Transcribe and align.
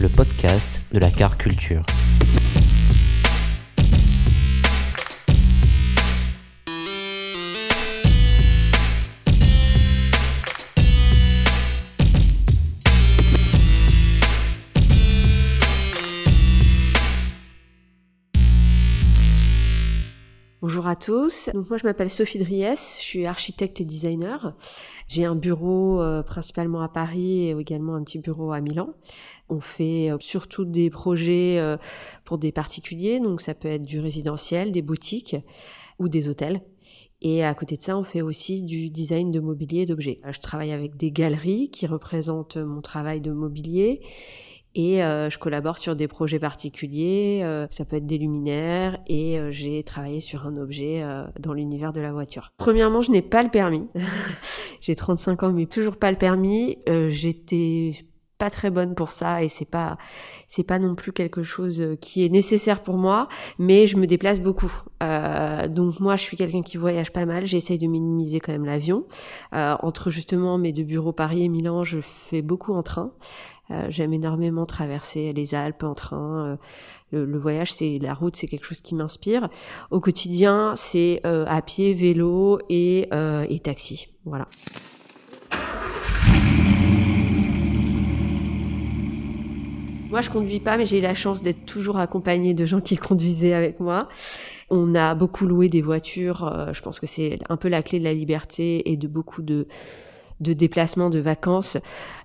Le 0.00 0.08
podcast 0.08 0.92
de 0.92 0.98
la 0.98 1.10
car 1.10 1.38
culture. 1.38 1.80
À 20.90 20.96
tous. 20.96 21.50
Donc 21.54 21.68
moi 21.68 21.78
je 21.78 21.86
m'appelle 21.86 22.10
Sophie 22.10 22.40
Dries, 22.40 22.64
je 22.74 23.02
suis 23.02 23.24
architecte 23.24 23.80
et 23.80 23.84
designer. 23.84 24.56
J'ai 25.06 25.24
un 25.24 25.36
bureau 25.36 26.02
euh, 26.02 26.24
principalement 26.24 26.82
à 26.82 26.88
Paris 26.88 27.44
et 27.44 27.50
également 27.50 27.94
un 27.94 28.02
petit 28.02 28.18
bureau 28.18 28.50
à 28.50 28.60
Milan. 28.60 28.90
On 29.48 29.60
fait 29.60 30.10
euh, 30.10 30.16
surtout 30.18 30.64
des 30.64 30.90
projets 30.90 31.58
euh, 31.58 31.76
pour 32.24 32.38
des 32.38 32.50
particuliers, 32.50 33.20
donc 33.20 33.40
ça 33.40 33.54
peut 33.54 33.68
être 33.68 33.84
du 33.84 34.00
résidentiel, 34.00 34.72
des 34.72 34.82
boutiques 34.82 35.36
ou 36.00 36.08
des 36.08 36.28
hôtels. 36.28 36.60
Et 37.22 37.44
à 37.44 37.54
côté 37.54 37.76
de 37.76 37.82
ça, 37.82 37.96
on 37.96 38.02
fait 38.02 38.22
aussi 38.22 38.64
du 38.64 38.90
design 38.90 39.30
de 39.30 39.38
mobilier 39.38 39.82
et 39.82 39.86
d'objets. 39.86 40.20
Je 40.28 40.40
travaille 40.40 40.72
avec 40.72 40.96
des 40.96 41.12
galeries 41.12 41.70
qui 41.70 41.86
représentent 41.86 42.56
mon 42.56 42.80
travail 42.80 43.20
de 43.20 43.30
mobilier 43.30 44.00
et 44.74 45.02
euh, 45.02 45.30
je 45.30 45.38
collabore 45.38 45.78
sur 45.78 45.96
des 45.96 46.06
projets 46.08 46.38
particuliers, 46.38 47.40
euh, 47.42 47.66
ça 47.70 47.84
peut 47.84 47.96
être 47.96 48.06
des 48.06 48.18
luminaires 48.18 48.98
et 49.06 49.38
euh, 49.38 49.50
j'ai 49.50 49.82
travaillé 49.82 50.20
sur 50.20 50.46
un 50.46 50.56
objet 50.56 51.04
dans 51.38 51.52
l'univers 51.52 51.92
de 51.92 52.00
la 52.00 52.12
voiture. 52.12 52.52
Premièrement, 52.56 53.02
je 53.02 53.10
n'ai 53.10 53.22
pas 53.22 53.42
le 53.42 53.50
permis. 53.50 53.88
j'ai 54.80 54.94
35 54.94 55.42
ans 55.42 55.52
mais 55.52 55.66
toujours 55.66 55.96
pas 55.96 56.10
le 56.10 56.18
permis. 56.18 56.78
J'étais 57.08 57.92
pas 58.40 58.50
très 58.50 58.70
bonne 58.70 58.94
pour 58.94 59.12
ça 59.12 59.44
et 59.44 59.48
c'est 59.48 59.66
pas 59.66 59.98
c'est 60.48 60.64
pas 60.64 60.78
non 60.78 60.94
plus 60.94 61.12
quelque 61.12 61.42
chose 61.42 61.84
qui 62.00 62.24
est 62.24 62.30
nécessaire 62.30 62.82
pour 62.82 62.96
moi 62.96 63.28
mais 63.58 63.86
je 63.86 63.98
me 63.98 64.06
déplace 64.06 64.40
beaucoup 64.40 64.72
euh, 65.02 65.68
donc 65.68 66.00
moi 66.00 66.16
je 66.16 66.22
suis 66.22 66.38
quelqu'un 66.38 66.62
qui 66.62 66.78
voyage 66.78 67.12
pas 67.12 67.26
mal 67.26 67.44
j'essaye 67.44 67.76
de 67.76 67.86
minimiser 67.86 68.40
quand 68.40 68.52
même 68.52 68.64
l'avion 68.64 69.04
euh, 69.54 69.76
entre 69.82 70.10
justement 70.10 70.56
mes 70.56 70.72
deux 70.72 70.84
bureaux 70.84 71.12
Paris 71.12 71.44
et 71.44 71.48
Milan 71.48 71.84
je 71.84 72.00
fais 72.00 72.40
beaucoup 72.40 72.72
en 72.72 72.82
train 72.82 73.12
euh, 73.70 73.86
j'aime 73.88 74.12
énormément 74.12 74.66
traverser 74.66 75.32
les 75.32 75.54
Alpes 75.54 75.84
en 75.84 75.94
train. 75.94 76.58
Euh, 77.12 77.26
le, 77.26 77.38
voyage, 77.38 77.72
c'est 77.72 77.98
la 78.00 78.14
route, 78.14 78.36
c'est 78.36 78.46
quelque 78.46 78.66
chose 78.66 78.80
qui 78.80 78.94
m'inspire. 78.94 79.48
Au 79.90 80.00
quotidien, 80.00 80.74
c'est 80.76 81.20
euh, 81.24 81.44
à 81.48 81.62
pied, 81.62 81.94
vélo 81.94 82.58
et, 82.68 83.08
et 83.48 83.58
taxi. 83.60 84.08
Voilà. 84.24 84.46
Moi, 90.10 90.20
je 90.22 90.30
conduis 90.30 90.58
pas, 90.58 90.76
mais 90.76 90.86
j'ai 90.86 90.98
eu 90.98 91.02
la 91.02 91.14
chance 91.14 91.40
d'être 91.40 91.64
toujours 91.66 91.98
accompagnée 91.98 92.52
de 92.52 92.66
gens 92.66 92.80
qui 92.80 92.96
conduisaient 92.96 93.54
avec 93.54 93.78
moi. 93.78 94.08
On 94.68 94.96
a 94.96 95.14
beaucoup 95.14 95.46
loué 95.46 95.68
des 95.68 95.82
voitures. 95.82 96.68
je 96.72 96.80
pense 96.82 96.98
que 96.98 97.06
c'est 97.06 97.38
un 97.48 97.56
peu 97.56 97.68
la 97.68 97.82
clé 97.82 98.00
de 98.00 98.04
la 98.04 98.14
liberté 98.14 98.90
et 98.90 98.96
de 98.96 99.06
beaucoup 99.06 99.42
de 99.42 99.68
de 100.40 100.52
déplacement, 100.52 101.10
de 101.10 101.18
vacances. 101.18 101.76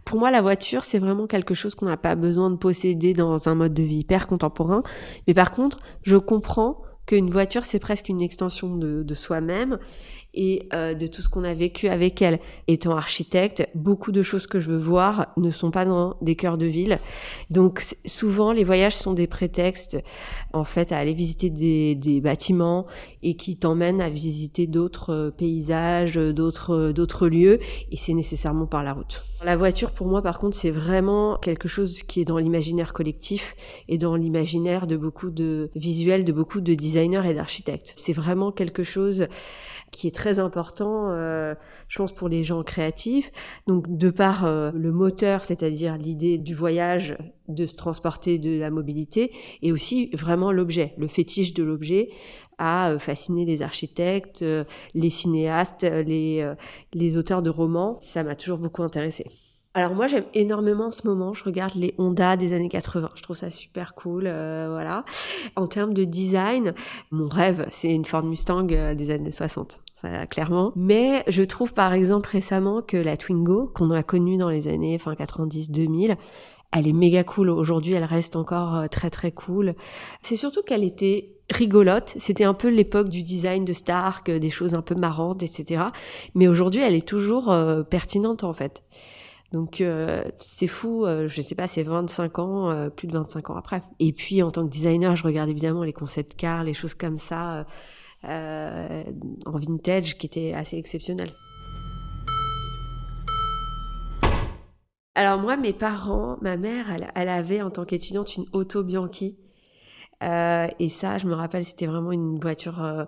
Pour 0.05 0.19
moi, 0.19 0.31
la 0.31 0.41
voiture, 0.41 0.83
c'est 0.83 0.99
vraiment 0.99 1.27
quelque 1.27 1.53
chose 1.53 1.75
qu'on 1.75 1.85
n'a 1.85 1.97
pas 1.97 2.15
besoin 2.15 2.49
de 2.49 2.55
posséder 2.55 3.13
dans 3.13 3.47
un 3.47 3.55
mode 3.55 3.73
de 3.73 3.83
vie 3.83 3.99
hyper 3.99 4.27
contemporain. 4.27 4.83
Mais 5.27 5.33
par 5.33 5.51
contre, 5.51 5.79
je 6.03 6.17
comprends 6.17 6.81
qu'une 7.05 7.29
voiture, 7.29 7.65
c'est 7.65 7.79
presque 7.79 8.09
une 8.09 8.21
extension 8.21 8.77
de, 8.77 9.03
de 9.03 9.13
soi-même 9.13 9.77
et 10.35 10.67
euh, 10.73 10.93
de 10.93 11.07
tout 11.07 11.21
ce 11.21 11.29
qu'on 11.29 11.43
a 11.43 11.53
vécu 11.53 11.87
avec 11.87 12.21
elle. 12.21 12.39
Étant 12.67 12.95
architecte, 12.95 13.67
beaucoup 13.73 14.11
de 14.11 14.21
choses 14.21 14.47
que 14.47 14.59
je 14.59 14.69
veux 14.69 14.77
voir 14.77 15.27
ne 15.37 15.49
sont 15.51 15.71
pas 15.71 15.85
dans 15.85 16.17
des 16.21 16.35
cœurs 16.35 16.57
de 16.57 16.65
ville. 16.65 16.99
Donc 17.49 17.83
souvent, 18.05 18.51
les 18.51 18.63
voyages 18.63 18.95
sont 18.95 19.13
des 19.13 19.27
prétextes, 19.27 19.97
en 20.53 20.63
fait, 20.63 20.91
à 20.91 20.97
aller 20.97 21.13
visiter 21.13 21.49
des, 21.49 21.95
des 21.95 22.21
bâtiments 22.21 22.85
et 23.23 23.35
qui 23.35 23.57
t'emmènent 23.57 24.01
à 24.01 24.09
visiter 24.09 24.67
d'autres 24.67 25.13
euh, 25.13 25.31
paysages, 25.31 26.15
d'autres 26.15 26.91
d'autres 26.91 27.27
lieux, 27.27 27.59
et 27.91 27.97
c'est 27.97 28.13
nécessairement 28.13 28.65
par 28.65 28.83
la 28.83 28.93
route. 28.93 29.23
La 29.43 29.55
voiture, 29.55 29.91
pour 29.91 30.07
moi, 30.07 30.21
par 30.21 30.39
contre, 30.39 30.55
c'est 30.55 30.71
vraiment 30.71 31.37
quelque 31.37 31.67
chose 31.67 32.01
qui 32.03 32.21
est 32.21 32.25
dans 32.25 32.37
l'imaginaire 32.37 32.93
collectif 32.93 33.55
et 33.87 33.97
dans 33.97 34.15
l'imaginaire 34.15 34.87
de 34.87 34.97
beaucoup 34.97 35.29
de 35.29 35.69
visuels, 35.75 36.23
de 36.23 36.31
beaucoup 36.31 36.61
de 36.61 36.73
designers 36.73 37.29
et 37.29 37.33
d'architectes. 37.33 37.93
C'est 37.95 38.13
vraiment 38.13 38.51
quelque 38.51 38.83
chose 38.83 39.27
qui 39.91 40.07
est 40.07 40.15
très 40.15 40.39
important, 40.39 41.09
euh, 41.11 41.55
je 41.87 41.97
pense, 41.97 42.11
pour 42.11 42.27
les 42.27 42.43
gens 42.43 42.63
créatifs. 42.63 43.31
Donc, 43.67 43.97
de 43.97 44.09
par 44.09 44.45
euh, 44.45 44.71
le 44.73 44.91
moteur, 44.91 45.45
c'est-à-dire 45.45 45.97
l'idée 45.97 46.37
du 46.37 46.53
voyage, 46.53 47.17
de 47.47 47.65
se 47.65 47.75
transporter, 47.75 48.37
de 48.37 48.59
la 48.59 48.69
mobilité, 48.69 49.31
et 49.61 49.71
aussi 49.71 50.09
vraiment 50.13 50.51
l'objet, 50.51 50.93
le 50.97 51.07
fétiche 51.07 51.53
de 51.53 51.63
l'objet 51.63 52.09
a 52.57 52.91
euh, 52.91 52.99
fasciné 52.99 53.45
les 53.45 53.61
architectes, 53.61 54.43
les 54.93 55.09
cinéastes, 55.09 55.83
les, 55.83 56.53
les 56.93 57.17
auteurs 57.17 57.41
de 57.41 57.49
romans. 57.49 57.97
Ça 58.01 58.23
m'a 58.23 58.35
toujours 58.35 58.57
beaucoup 58.57 58.83
intéressé. 58.83 59.25
Alors 59.77 59.93
moi 59.93 60.07
j'aime 60.07 60.23
énormément 60.33 60.85
en 60.85 60.91
ce 60.91 61.05
moment, 61.05 61.33
je 61.33 61.43
regarde 61.43 61.75
les 61.75 61.95
Honda 61.97 62.37
des 62.37 62.53
années 62.53 62.69
80, 62.69 63.09
je 63.13 63.21
trouve 63.21 63.35
ça 63.35 63.51
super 63.51 63.93
cool, 63.93 64.23
euh, 64.25 64.69
voilà. 64.71 65.03
En 65.57 65.67
termes 65.67 65.93
de 65.93 66.05
design, 66.05 66.73
mon 67.11 67.27
rêve 67.27 67.67
c'est 67.71 67.91
une 67.93 68.05
Ford 68.05 68.23
Mustang 68.23 68.67
euh, 68.71 68.95
des 68.95 69.11
années 69.11 69.31
60, 69.31 69.81
ça 69.93 70.27
clairement. 70.27 70.71
Mais 70.77 71.25
je 71.27 71.43
trouve 71.43 71.73
par 71.73 71.91
exemple 71.91 72.29
récemment 72.29 72.81
que 72.81 72.95
la 72.95 73.17
Twingo, 73.17 73.69
qu'on 73.75 73.91
a 73.91 74.01
connue 74.01 74.37
dans 74.37 74.47
les 74.47 74.69
années 74.69 74.97
fin 74.97 75.11
90-2000, 75.11 76.15
elle 76.71 76.87
est 76.87 76.93
méga 76.93 77.25
cool. 77.25 77.49
Aujourd'hui, 77.49 77.95
elle 77.95 78.05
reste 78.05 78.37
encore 78.37 78.77
euh, 78.77 78.87
très 78.87 79.09
très 79.09 79.33
cool. 79.33 79.75
C'est 80.21 80.37
surtout 80.37 80.61
qu'elle 80.61 80.85
était 80.85 81.33
rigolote. 81.51 82.15
C'était 82.17 82.45
un 82.45 82.53
peu 82.53 82.69
l'époque 82.69 83.09
du 83.09 83.23
design 83.23 83.65
de 83.65 83.73
Stark, 83.73 84.31
des 84.31 84.49
choses 84.49 84.73
un 84.73 84.81
peu 84.81 84.95
marrantes, 84.95 85.43
etc. 85.43 85.83
Mais 86.33 86.47
aujourd'hui, 86.47 86.81
elle 86.81 86.95
est 86.95 87.05
toujours 87.05 87.53
pertinente 87.89 88.43
en 88.45 88.53
fait. 88.53 88.81
Donc 89.51 89.79
euh, 89.79 90.23
c'est 90.39 90.67
fou, 90.67 91.05
euh, 91.05 91.27
je 91.27 91.41
sais 91.41 91.55
pas, 91.55 91.67
c'est 91.67 91.83
25 91.83 92.39
ans, 92.39 92.69
euh, 92.71 92.89
plus 92.89 93.07
de 93.07 93.13
25 93.13 93.51
ans 93.51 93.55
après. 93.55 93.81
Et 93.99 94.11
puis 94.11 94.41
en 94.43 94.51
tant 94.51 94.65
que 94.65 94.71
designer, 94.71 95.15
je 95.15 95.23
regarde 95.23 95.49
évidemment 95.49 95.83
les 95.83 95.93
concepts 95.93 96.35
cars, 96.35 96.63
les 96.63 96.73
choses 96.73 96.93
comme 96.93 97.17
ça 97.17 97.65
en 98.23 99.51
vintage 99.57 100.17
qui 100.17 100.25
étaient 100.25 100.53
assez 100.53 100.77
exceptionnels. 100.77 101.31
Alors 105.13 105.39
moi, 105.39 105.57
mes 105.57 105.73
parents, 105.73 106.37
ma 106.41 106.57
mère, 106.57 106.87
elle 107.13 107.29
avait 107.29 107.61
en 107.61 107.69
tant 107.69 107.85
qu'étudiante 107.85 108.35
une 108.35 108.45
auto 108.51 108.83
Bianchi. 108.83 109.37
et 110.21 110.89
ça, 110.89 111.19
je 111.19 111.27
me 111.27 111.35
rappelle, 111.35 111.63
c'était 111.63 111.85
vraiment 111.85 112.11
une 112.11 112.39
voiture 112.39 113.07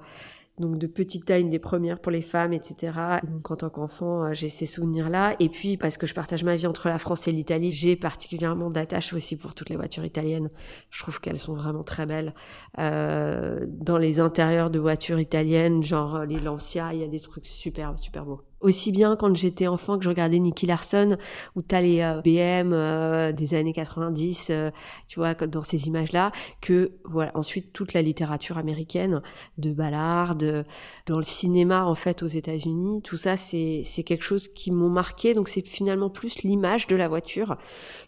donc 0.60 0.78
de 0.78 0.88
petite 0.88 1.26
taille, 1.26 1.42
une 1.42 1.50
des 1.50 1.60
premières 1.60 2.00
pour 2.00 2.12
les 2.12 2.22
femmes, 2.22 2.54
etc. 2.54 2.94
Donc 3.24 3.52
en 3.52 3.56
tant 3.56 3.70
qu'enfant, 3.70 4.24
euh, 4.24 4.34
j'ai 4.34 4.50
ces 4.50 4.66
souvenirs-là. 4.66 5.36
Et 5.40 5.50
puis 5.50 5.78
parce 5.78 5.98
que 5.98 6.08
je 6.08 6.14
partage 6.14 6.44
ma 6.44 6.56
vie 6.56 6.68
entre 6.68 6.90
la 6.90 7.00
France 7.00 7.28
et 7.28 7.32
l'Italie, 7.32 7.72
j'ai 7.72 7.96
particulièrement 7.96 8.70
d'attache 8.70 9.14
aussi 9.14 9.38
pour 9.38 9.54
toutes 9.54 9.70
les 9.70 9.76
voitures 9.76 10.06
italiennes. 10.06 10.50
Je 10.90 11.02
trouve 11.04 11.20
qu'elles 11.20 11.40
sont 11.40 11.56
vraiment 11.56 11.84
très 11.84 12.06
belles. 12.06 12.34
Euh, 12.80 13.66
dans 13.68 13.98
les 13.98 14.20
intérieurs 14.20 14.70
de 14.70 14.80
voitures 14.80 15.20
italiennes, 15.20 15.84
genre 15.84 16.26
les 16.26 16.40
Lancia, 16.40 16.94
il 16.94 17.02
y 17.02 17.04
a 17.04 17.08
des 17.08 17.20
trucs 17.20 17.46
super, 17.46 17.98
super 18.00 18.26
beaux. 18.26 18.42
Aussi 18.60 18.92
bien 18.92 19.16
quand 19.16 19.36
j'étais 19.36 19.68
enfant 19.68 19.98
que 19.98 20.04
je 20.04 20.10
regardais 20.10 20.40
Nicky 20.40 20.66
Larson 20.66 21.18
où 21.56 21.62
t'as 21.62 21.82
les 21.82 22.02
euh, 22.02 22.22
BM 22.22 22.74
euh, 22.74 23.32
des 23.32 23.54
années 23.54 23.74
90 23.74 24.48
euh, 24.50 24.72
tu 25.08 25.20
vois 25.20 25.36
dans 25.36 25.62
ces 25.62 25.88
images 25.88 26.12
là 26.12 26.32
que 26.62 26.94
voilà 27.06 27.32
ensuite 27.36 27.72
toute 27.72 27.94
la 27.94 28.02
littérature 28.02 28.58
américaine 28.58 29.22
de 29.58 29.74
Ballard 29.74 30.36
dans 30.36 31.18
le 31.18 31.24
cinéma 31.24 31.86
en 31.86 31.96
fait 31.96 32.24
aux 32.24 32.28
États-Unis 32.28 33.02
tout 33.04 33.18
ça 33.18 33.38
c'est 33.38 33.84
c'est 33.86 34.04
quelque 34.04 34.24
chose 34.24 34.48
qui 34.48 34.72
m'ont 34.72 34.90
marqué. 34.90 35.34
Donc 35.34 35.50
c'est 35.50 35.66
finalement 35.66 36.10
plus 36.10 36.44
l'image 36.44 36.88
de 36.88 36.96
la 36.96 37.08
voiture 37.08 37.58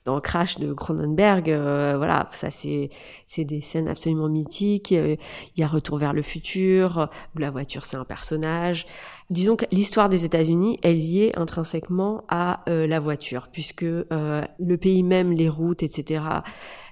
dans 0.06 0.20
Crash 0.20 0.58
de 0.58 0.74
Cronenberg 0.74 1.50
voilà. 1.50 2.30
Ça 2.34 2.52
c'est 2.52 2.90
c'est 3.28 3.44
des 3.44 3.62
scènes 3.62 3.88
absolument 3.88 4.30
mythiques. 4.30 4.92
Il 4.92 5.18
y 5.58 5.64
a 5.64 5.68
Retour 5.68 5.98
vers 6.00 6.14
le 6.14 6.22
futur 6.22 7.10
où 7.36 7.40
la 7.40 7.52
voiture 7.52 7.86
c'est 7.86 7.98
un 7.98 8.06
personnage 8.06 8.86
Disons 9.30 9.56
que 9.56 9.66
l'histoire 9.72 10.10
des 10.10 10.26
États-Unis 10.26 10.80
est 10.82 10.94
liée 10.94 11.32
intrinsèquement 11.36 12.24
à 12.30 12.64
euh, 12.68 12.88
la 12.88 13.00
voiture, 13.00 13.50
puisque 13.52 13.84
euh, 13.84 14.44
le 14.58 14.78
pays 14.78 15.04
même, 15.04 15.34
les 15.34 15.50
routes, 15.50 15.84
etc., 15.84 16.24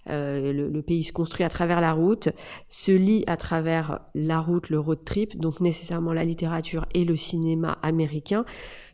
euh, 0.09 0.53
le, 0.53 0.81
pays 0.83 1.03
se 1.03 1.11
construit 1.11 1.43
à 1.43 1.49
travers 1.49 1.81
la 1.81 1.93
route, 1.93 2.29
se 2.69 2.91
lie 2.91 3.23
à 3.25 3.37
travers 3.37 4.01
la 4.13 4.39
route, 4.39 4.69
le 4.69 4.79
road 4.79 5.03
trip, 5.03 5.37
donc 5.39 5.61
nécessairement 5.61 6.13
la 6.13 6.23
littérature 6.23 6.85
et 6.93 7.05
le 7.05 7.17
cinéma 7.17 7.79
américain, 7.81 8.45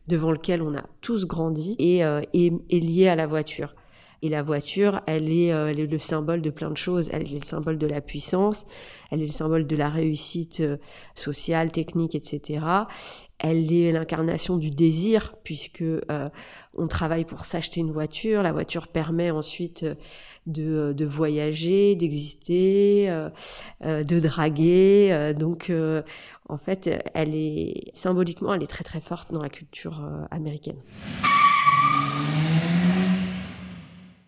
devant 0.08 0.32
lequel 0.32 0.62
on 0.62 0.74
a 0.74 0.84
tous 1.02 1.26
grandi, 1.26 1.76
et 1.80 2.00
est 2.00 2.80
lié 2.80 3.10
à 3.10 3.16
la 3.16 3.28
voiture. 3.28 3.76
Et 4.24 4.30
la 4.30 4.42
voiture, 4.42 5.02
elle 5.06 5.30
est, 5.30 5.48
elle 5.48 5.80
est, 5.80 5.86
le 5.86 6.00
symbole 6.00 6.42
de 6.42 6.50
plein 6.50 6.72
de 6.72 6.78
choses. 6.78 7.10
Elle 7.12 7.24
est 7.24 7.40
le 7.40 7.46
symbole 7.46 7.78
de 7.78 7.86
la 7.86 8.02
puissance, 8.02 8.66
elle 9.12 9.22
est 9.22 9.26
le 9.28 9.32
symbole 9.32 9.68
de 9.68 9.76
la 9.76 9.90
réussite 9.90 10.64
sociale, 11.14 11.72
technique, 11.72 12.16
etc 12.16 12.62
elle 13.44 13.74
est 13.74 13.92
l'incarnation 13.92 14.58
du 14.58 14.70
désir 14.70 15.36
puisque 15.44 15.82
euh, 15.82 16.30
on 16.74 16.88
travaille 16.88 17.26
pour 17.26 17.44
s'acheter 17.44 17.82
une 17.82 17.92
voiture. 17.92 18.42
La 18.42 18.54
voiture 18.54 18.88
permet 18.88 19.32
ensuite 19.32 19.84
euh, 19.84 19.96
de, 20.48 20.94
de 20.94 21.06
voyager, 21.06 21.96
d'exister, 21.96 23.10
euh, 23.10 23.30
de 23.82 24.20
draguer. 24.20 25.34
donc 25.38 25.72
en 26.50 26.58
fait, 26.58 26.90
elle 27.14 27.34
est 27.34 27.92
symboliquement, 27.94 28.54
elle 28.54 28.64
est 28.64 28.68
très 28.68 28.84
très 28.84 29.00
forte 29.00 29.32
dans 29.32 29.42
la 29.42 29.50
culture 29.50 30.02
américaine. 30.32 30.82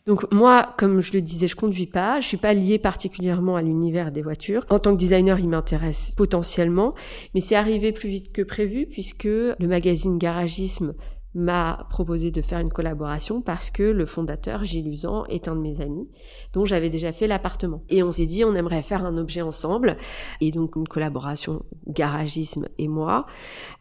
Donc 0.08 0.32
moi, 0.32 0.76
comme 0.78 1.02
je 1.02 1.14
le 1.14 1.22
disais, 1.22 1.48
je 1.48 1.56
conduis 1.56 1.88
pas, 1.88 2.20
je 2.20 2.28
suis 2.28 2.38
pas 2.38 2.54
liée 2.54 2.78
particulièrement 2.78 3.56
à 3.56 3.64
l'univers 3.64 4.12
des 4.12 4.22
voitures. 4.22 4.64
En 4.70 4.78
tant 4.78 4.94
que 4.94 5.00
designer, 5.00 5.40
il 5.40 5.50
m'intéresse 5.50 6.14
potentiellement, 6.16 6.94
mais 7.34 7.42
c'est 7.42 7.56
arrivé 7.56 7.92
plus 7.92 8.10
vite 8.10 8.32
que 8.32 8.44
prévu 8.44 8.86
puisque 8.86 9.24
le 9.24 9.68
magazine 9.68 10.20
Garagisme 10.20 10.94
m'a 11.36 11.86
proposé 11.90 12.32
de 12.32 12.42
faire 12.42 12.60
une 12.60 12.72
collaboration 12.72 13.42
parce 13.42 13.70
que 13.70 13.84
le 13.84 14.06
fondateur, 14.06 14.64
Gilles 14.64 14.88
Usan, 14.88 15.26
est 15.26 15.48
un 15.48 15.56
de 15.56 15.62
mes 15.62 15.82
amis, 15.82 16.08
dont 16.54 16.66
j'avais 16.66 16.90
déjà 16.90 17.12
fait 17.12 17.28
l'appartement. 17.28 17.84
Et 17.90 18.02
on 18.02 18.12
s'est 18.12 18.26
dit, 18.26 18.44
on 18.44 18.56
aimerait 18.56 18.82
faire 18.82 19.06
un 19.06 19.18
objet 19.18 19.42
ensemble, 19.42 19.98
et 20.42 20.52
donc 20.52 20.76
une 20.78 20.88
collaboration 20.88 21.64
garagisme 21.88 22.68
et 22.78 22.88
moi. 22.88 23.26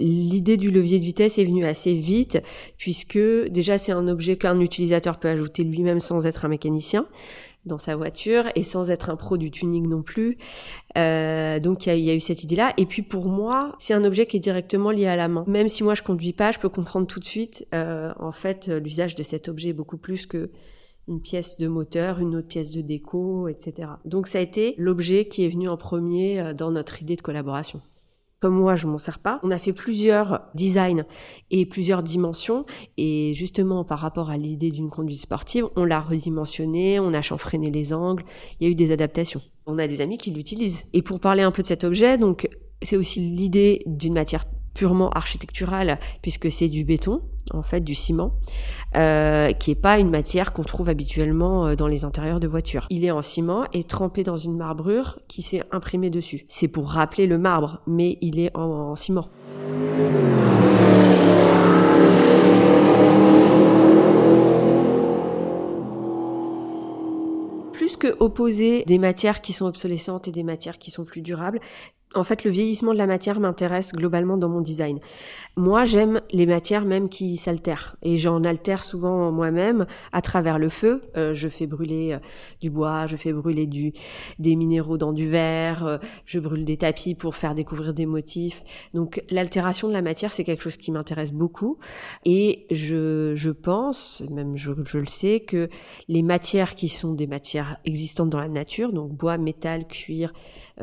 L'idée 0.01 0.56
du 0.56 0.71
levier 0.71 0.99
de 0.99 1.05
vitesse 1.05 1.39
est 1.39 1.45
venue 1.45 1.65
assez 1.65 1.95
vite, 1.95 2.43
puisque 2.77 3.19
déjà 3.49 3.79
c'est 3.79 3.93
un 3.93 4.09
objet 4.09 4.37
qu'un 4.37 4.59
utilisateur 4.59 5.19
peut 5.19 5.29
ajouter 5.29 5.62
lui-même 5.62 6.00
sans 6.00 6.27
être 6.27 6.45
un 6.45 6.49
mécanicien 6.49 7.07
dans 7.66 7.78
sa 7.78 7.96
voiture 7.96 8.44
et 8.55 8.62
sans 8.62 8.90
être 8.90 9.11
un 9.11 9.16
pro 9.16 9.37
du 9.37 9.50
tuning 9.50 9.88
non 9.88 10.02
plus. 10.02 10.38
Euh, 10.96 11.58
donc 11.61 11.87
il 11.87 11.99
y, 11.99 12.11
a 12.11 12.14
eu 12.14 12.20
cette 12.20 12.43
idée-là. 12.43 12.72
Et 12.76 12.87
puis 12.87 13.02
pour 13.02 13.26
moi, 13.26 13.75
c'est 13.78 13.94
un 13.94 14.05
objet 14.05 14.26
qui 14.26 14.37
est 14.37 14.40
directement 14.40 14.90
lié 14.90 15.06
à 15.06 15.16
la 15.16 15.28
main. 15.28 15.44
Même 15.46 15.69
si 15.69 15.82
moi 15.82 15.94
je 15.94 16.02
conduis 16.02 16.32
pas, 16.32 16.52
je 16.52 16.58
peux 16.58 16.69
comprendre 16.69 17.06
tout 17.06 17.20
de 17.20 17.25
suite 17.25 17.66
euh, 17.75 18.12
en 18.19 18.32
fait 18.32 18.69
l'usage 18.69 19.14
de 19.14 19.22
cet 19.22 19.49
objet 19.49 19.72
beaucoup 19.72 19.99
plus 19.99 20.26
que 20.26 20.50
une 21.06 21.20
pièce 21.20 21.58
de 21.58 21.69
moteur, 21.69 22.19
une 22.19 22.34
autre 22.37 22.49
pièce 22.49 22.70
de 22.70 22.81
déco, 22.81 23.49
etc. 23.49 23.88
Donc 24.05 24.26
ça 24.26 24.38
a 24.38 24.40
été 24.40 24.75
l'objet 24.78 25.26
qui 25.28 25.44
est 25.44 25.49
venu 25.49 25.69
en 25.69 25.76
premier 25.76 26.40
euh, 26.40 26.55
dans 26.55 26.70
notre 26.70 27.02
idée 27.02 27.16
de 27.16 27.22
collaboration 27.22 27.81
comme 28.44 28.56
moi 28.56 28.76
je 28.76 28.87
m'en 28.87 28.99
sers 28.99 29.20
pas. 29.20 29.41
On 29.43 29.50
a 29.50 29.58
fait 29.58 29.73
plusieurs 29.73 30.43
designs 30.55 31.06
et 31.50 31.64
plusieurs 31.64 32.02
dimensions 32.02 32.67
et 32.99 33.32
justement 33.32 33.85
par 33.85 34.00
rapport 34.00 34.29
à 34.29 34.37
l'idée 34.37 34.70
d'une 34.70 34.91
conduite 34.91 35.20
sportive, 35.20 35.67
on 35.76 35.87
l'a 35.87 35.99
redimensionné, 35.99 37.00
on 37.00 37.14
a 37.14 37.23
chanfreiné 37.23 37.70
les 37.70 37.94
angles, 37.94 38.23
il 38.61 38.67
y 38.67 38.69
a 38.69 38.70
eu 38.70 38.75
des 38.75 38.93
adaptations. 38.93 39.41
On 39.64 39.79
a 39.79 39.87
des 39.87 40.02
amis 40.02 40.19
qui 40.19 40.31
l'utilisent. 40.31 40.85
Et 40.93 41.00
pour 41.00 41.20
parler 41.20 41.43
un 41.43 41.52
peu 41.52 41.62
de 41.62 41.69
cet 41.69 41.85
objet, 41.85 42.19
donc 42.19 42.46
c'est 42.82 42.99
aussi 42.99 43.20
l'idée 43.20 43.82
d'une 43.87 44.12
matière 44.12 44.44
purement 44.75 45.11
architecturale 45.11 45.99
puisque 46.21 46.50
c'est 46.50 46.69
du 46.69 46.85
béton 46.85 47.23
en 47.53 47.62
fait 47.62 47.81
du 47.81 47.94
ciment 47.94 48.32
euh, 48.97 49.53
qui 49.53 49.73
est 49.73 49.81
pas 49.81 49.99
une 49.99 50.11
matière 50.11 50.53
qu'on 50.53 50.62
trouve 50.62 50.88
habituellement 50.88 51.67
euh, 51.67 51.76
dans 51.76 51.88
les 51.88 52.05
intérieurs 52.05 52.41
de 52.41 52.47
voitures. 52.47 52.87
Il 52.91 53.05
est 53.05 53.11
en 53.11 53.23
ciment 53.23 53.65
et 53.73 53.85
trempé 53.85 54.23
dans 54.23 54.37
une 54.37 54.56
marbrure 54.56 55.19
qui 55.29 55.43
s'est 55.43 55.62
imprimée 55.73 56.11
dessus. 56.11 56.47
C'est 56.49 56.69
pour 56.69 56.91
rappeler 56.91 57.26
le 57.26 57.38
marbre, 57.38 57.81
mais 57.87 58.19
il 58.21 58.38
est 58.38 58.56
en, 58.56 58.94
ciment. 58.97 59.29
plus 67.73 67.97
que 67.97 68.17
opposer 68.21 68.85
des 68.87 68.99
matières 68.99 69.41
qui 69.41 69.53
sont 69.53 69.67
obsolescentes 69.67 70.29
et 70.29 70.32
des 70.32 70.44
matières 70.44 70.79
qui 70.79 70.93
sont 70.93 71.05
plus 71.05 71.23
durables, 71.23 71.59
en 72.14 72.25
fait, 72.25 72.44
le 72.44 72.50
vieillissement 72.50 72.93
de 72.93 72.99
la 72.99 73.06
matière 73.06 73.40
m'intéresse 73.40 73.93
globalement 73.93 74.37
dans 74.37 74.49
mon 74.49 74.61
design. 74.61 75.00
Moi, 75.56 75.84
j'aime 75.84 76.20
les 76.31 76.46
matières 76.46 76.84
même 76.84 77.08
qui 77.08 77.37
s'altèrent 77.37 77.96
et 78.02 78.16
j'en 78.16 78.43
altère 78.43 78.84
souvent 78.84 79.31
moi-même 79.31 79.87
à 80.12 80.20
travers 80.20 80.58
le 80.58 80.69
feu. 80.69 81.00
Euh, 81.16 81.34
je 81.34 81.49
fais 81.49 81.66
brûler 81.66 82.12
euh, 82.12 82.19
du 82.61 82.70
bois, 82.70 83.06
je 83.06 83.16
fais 83.16 83.32
brûler 83.32 83.69
des 84.38 84.56
minéraux 84.56 84.99
dans 84.99 85.12
du 85.12 85.28
verre, 85.28 85.87
euh, 85.87 85.99
je 86.25 86.40
brûle 86.40 86.64
des 86.64 86.76
tapis 86.76 87.14
pour 87.14 87.37
faire 87.37 87.55
découvrir 87.55 87.94
des 87.94 88.06
motifs. 88.06 88.62
Donc, 88.94 89.22
l'altération 89.31 89.88
de 89.88 89.93
la 89.93 90.02
matière, 90.02 90.32
c'est 90.32 90.44
quelque 90.44 90.62
chose 90.62 90.76
qui 90.76 90.90
m'intéresse 90.90 91.32
beaucoup 91.32 91.78
et 92.25 92.66
je 92.70 93.50
pense, 93.50 94.22
même 94.31 94.56
je, 94.56 94.72
je 94.84 94.99
le 94.99 95.06
sais, 95.06 95.40
que 95.40 95.69
les 96.08 96.22
matières 96.22 96.75
qui 96.75 96.88
sont 96.88 97.14
des 97.14 97.26
matières 97.26 97.76
existantes 97.84 98.31
dans 98.31 98.40
la 98.40 98.49
nature, 98.49 98.93
donc 98.93 99.12
bois, 99.12 99.38
métal, 99.38 99.87
cuir, 99.87 100.32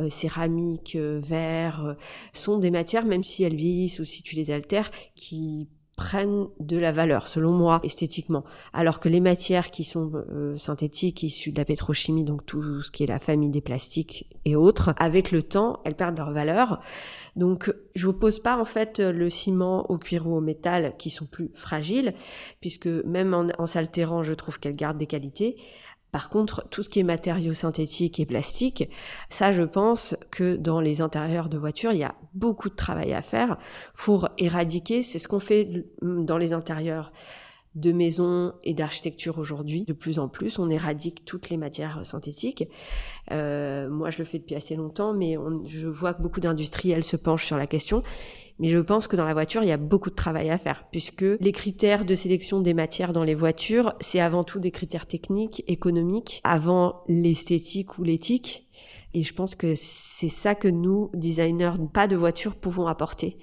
céramique, 0.10 0.98
verre, 1.26 1.86
euh, 1.86 1.94
sont 2.34 2.58
des 2.58 2.72
matières, 2.72 3.06
même 3.06 3.24
si 3.24 3.44
elles 3.44 3.56
vieillissent 3.56 4.00
ou 4.00 4.06
si 4.06 4.24
tu 4.24 4.36
les 4.36 4.52
altères, 4.52 4.92
qui 5.16 5.70
prennent 5.98 6.48
de 6.60 6.78
la 6.78 6.92
valeur, 6.92 7.28
selon 7.28 7.52
moi, 7.52 7.80
esthétiquement. 7.84 8.44
Alors 8.74 9.00
que 9.00 9.10
les 9.10 9.20
matières 9.20 9.70
qui 9.70 9.84
sont 9.84 10.12
synthétiques, 10.58 11.22
issues 11.22 11.52
de 11.52 11.60
la 11.60 11.66
pétrochimie, 11.66 12.24
donc 12.24 12.46
tout 12.46 12.82
ce 12.82 12.90
qui 12.90 13.04
est 13.04 13.08
la 13.08 13.20
famille 13.20 13.52
des 13.52 13.62
plastiques 13.62 14.28
et 14.46 14.56
autres, 14.56 14.96
avec 14.98 15.32
le 15.32 15.44
temps, 15.44 15.80
elles 15.86 15.96
perdent 15.96 16.18
leur 16.18 16.32
valeur. 16.32 16.82
Donc, 17.36 17.72
je 17.94 18.08
n'oppose 18.08 18.40
pas 18.40 18.60
en 18.60 18.66
fait 18.66 19.00
le 19.00 19.30
ciment 19.30 19.92
au 19.92 19.98
cuir 20.00 20.28
ou 20.28 20.36
au 20.36 20.42
métal 20.42 20.96
qui 20.98 21.12
sont 21.12 21.26
plus 21.26 21.52
fragiles, 21.54 22.16
puisque 22.62 22.88
même 22.88 23.52
en 23.58 23.68
s'altérant, 23.68 24.24
je 24.24 24.34
trouve 24.34 24.60
qu'elles 24.60 24.76
gardent 24.76 24.98
des 24.98 25.08
qualités. 25.08 25.58
Par 26.12 26.30
contre, 26.30 26.68
tout 26.70 26.84
ce 26.84 26.90
qui 26.90 27.00
est 27.00 27.04
matériaux 27.04 27.54
synthétiques 27.54 28.20
et 28.20 28.26
plastiques, 28.26 28.90
ça 29.30 29.52
je 29.52 29.64
pense 29.64 30.16
que 30.30 30.56
dans 30.56 30.82
les 30.82 31.02
intérieurs 31.02 31.50
de 31.50 31.58
voitures, 31.58 31.94
il 31.94 32.00
y 32.00 32.04
a 32.04 32.16
beaucoup 32.34 32.70
de 32.70 32.76
travail 32.76 33.14
à 33.14 33.22
faire 33.22 33.58
pour 33.96 34.30
éradiquer, 34.38 35.04
c'est 35.04 35.20
ce 35.20 35.28
qu'on 35.28 35.40
fait 35.40 35.86
dans 36.02 36.38
les 36.38 36.54
intérieurs 36.54 37.12
de 37.76 37.94
maisons 37.94 38.54
et 38.64 38.74
d'architecture 38.74 39.38
aujourd'hui. 39.38 39.86
De 39.86 39.94
plus 39.94 40.20
en 40.20 40.28
plus, 40.28 40.60
on 40.60 40.70
éradique 40.70 41.24
toutes 41.24 41.50
les 41.50 41.58
matières 41.58 42.06
synthétiques. 42.06 42.68
Euh, 43.32 43.90
moi, 43.90 44.10
je 44.10 44.18
le 44.18 44.26
fais 44.26 44.40
depuis 44.40 44.56
assez 44.56 44.76
longtemps, 44.76 45.14
mais 45.14 45.38
je 45.66 45.88
vois 45.88 46.14
que 46.14 46.22
beaucoup 46.22 46.42
d'industriels 46.42 47.06
se 47.06 47.16
penchent 47.16 47.46
sur 47.46 47.58
la 47.58 47.68
question. 47.68 48.04
Mais 48.62 48.70
je 48.70 48.78
pense 48.78 49.08
que 49.08 49.16
dans 49.16 49.26
la 49.26 49.34
voiture, 49.34 49.64
il 49.64 49.70
y 49.70 49.72
a 49.72 49.78
beaucoup 49.78 50.12
de 50.12 50.16
travail 50.16 50.52
à 50.52 50.60
faire, 50.60 50.86
puisque 50.92 51.26
les 51.40 51.52
critères 51.52 52.06
de 52.06 52.14
sélection 52.14 52.60
des 52.60 52.76
matières 52.76 53.12
dans 53.12 53.24
les 53.24 53.34
voitures, 53.34 53.96
c'est 54.02 54.20
avant 54.20 54.44
tout 54.44 54.60
des 54.60 54.70
critères 54.70 55.08
techniques, 55.08 55.64
économiques, 55.68 56.42
avant 56.44 57.04
l'esthétique 57.08 57.98
ou 57.98 58.04
l'éthique. 58.04 58.70
Et 59.16 59.24
je 59.24 59.34
pense 59.34 59.56
que 59.56 59.74
c'est 59.76 60.30
ça 60.30 60.54
que 60.54 60.68
nous, 60.68 61.10
designers, 61.16 61.72
pas 61.92 62.08
de 62.08 62.16
voiture, 62.16 62.54
pouvons 62.54 62.86
apporter 62.86 63.36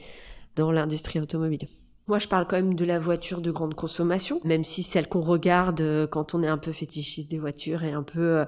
dans 0.54 0.70
l'industrie 0.70 1.18
automobile. 1.18 1.66
Moi, 2.06 2.20
je 2.20 2.28
parle 2.28 2.46
quand 2.46 2.56
même 2.56 2.74
de 2.74 2.84
la 2.84 3.00
voiture 3.00 3.40
de 3.40 3.50
grande 3.50 3.74
consommation, 3.74 4.40
même 4.44 4.62
si 4.62 4.84
celle 4.84 5.08
qu'on 5.08 5.20
regarde 5.20 5.80
euh, 5.80 6.06
quand 6.06 6.34
on 6.34 6.44
est 6.44 6.48
un 6.48 6.58
peu 6.58 6.70
fétichiste 6.70 7.30
des 7.30 7.38
voitures 7.38 7.82
et 7.82 7.92
un 7.92 8.04
peu, 8.04 8.20
euh, 8.20 8.44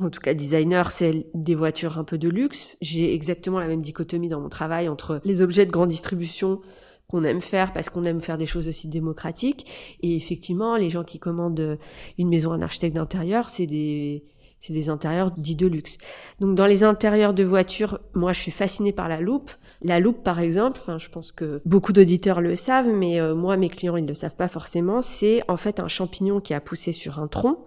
en 0.00 0.10
tout 0.10 0.20
cas 0.20 0.34
designer, 0.34 0.90
c'est 0.90 1.26
des 1.34 1.54
voitures 1.54 1.98
un 1.98 2.04
peu 2.04 2.18
de 2.18 2.28
luxe. 2.28 2.68
J'ai 2.80 3.14
exactement 3.14 3.58
la 3.58 3.68
même 3.68 3.82
dichotomie 3.82 4.28
dans 4.28 4.40
mon 4.40 4.48
travail 4.48 4.88
entre 4.88 5.20
les 5.24 5.42
objets 5.42 5.66
de 5.66 5.70
grande 5.70 5.90
distribution 5.90 6.60
qu'on 7.08 7.22
aime 7.24 7.40
faire 7.40 7.72
parce 7.72 7.90
qu'on 7.90 8.04
aime 8.04 8.20
faire 8.20 8.38
des 8.38 8.46
choses 8.46 8.66
aussi 8.66 8.88
démocratiques 8.88 9.96
et 10.02 10.16
effectivement 10.16 10.76
les 10.76 10.90
gens 10.90 11.04
qui 11.04 11.18
commandent 11.18 11.78
une 12.18 12.28
maison 12.28 12.52
à 12.52 12.54
un 12.54 12.62
architecte 12.62 12.96
d'intérieur 12.96 13.50
c'est 13.50 13.66
des 13.66 14.24
c'est 14.60 14.72
des 14.72 14.88
intérieurs 14.88 15.30
dits 15.30 15.56
de 15.56 15.66
luxe. 15.66 15.98
Donc 16.40 16.54
dans 16.54 16.66
les 16.66 16.84
intérieurs 16.84 17.34
de 17.34 17.44
voitures, 17.44 18.00
moi 18.14 18.32
je 18.32 18.40
suis 18.40 18.50
fascinée 18.50 18.92
par 18.92 19.08
la 19.08 19.20
loupe. 19.20 19.50
La 19.82 20.00
loupe 20.00 20.24
par 20.24 20.40
exemple, 20.40 20.78
enfin 20.80 20.98
je 20.98 21.08
pense 21.10 21.32
que 21.32 21.60
beaucoup 21.66 21.92
d'auditeurs 21.92 22.40
le 22.40 22.56
savent, 22.56 22.88
mais 22.88 23.20
euh, 23.20 23.34
moi 23.34 23.56
mes 23.56 23.68
clients 23.68 23.96
ils 23.96 24.04
ne 24.04 24.08
le 24.08 24.14
savent 24.14 24.36
pas 24.36 24.48
forcément, 24.48 25.02
c'est 25.02 25.42
en 25.48 25.56
fait 25.56 25.80
un 25.80 25.88
champignon 25.88 26.40
qui 26.40 26.54
a 26.54 26.60
poussé 26.60 26.92
sur 26.92 27.18
un 27.18 27.28
tronc 27.28 27.64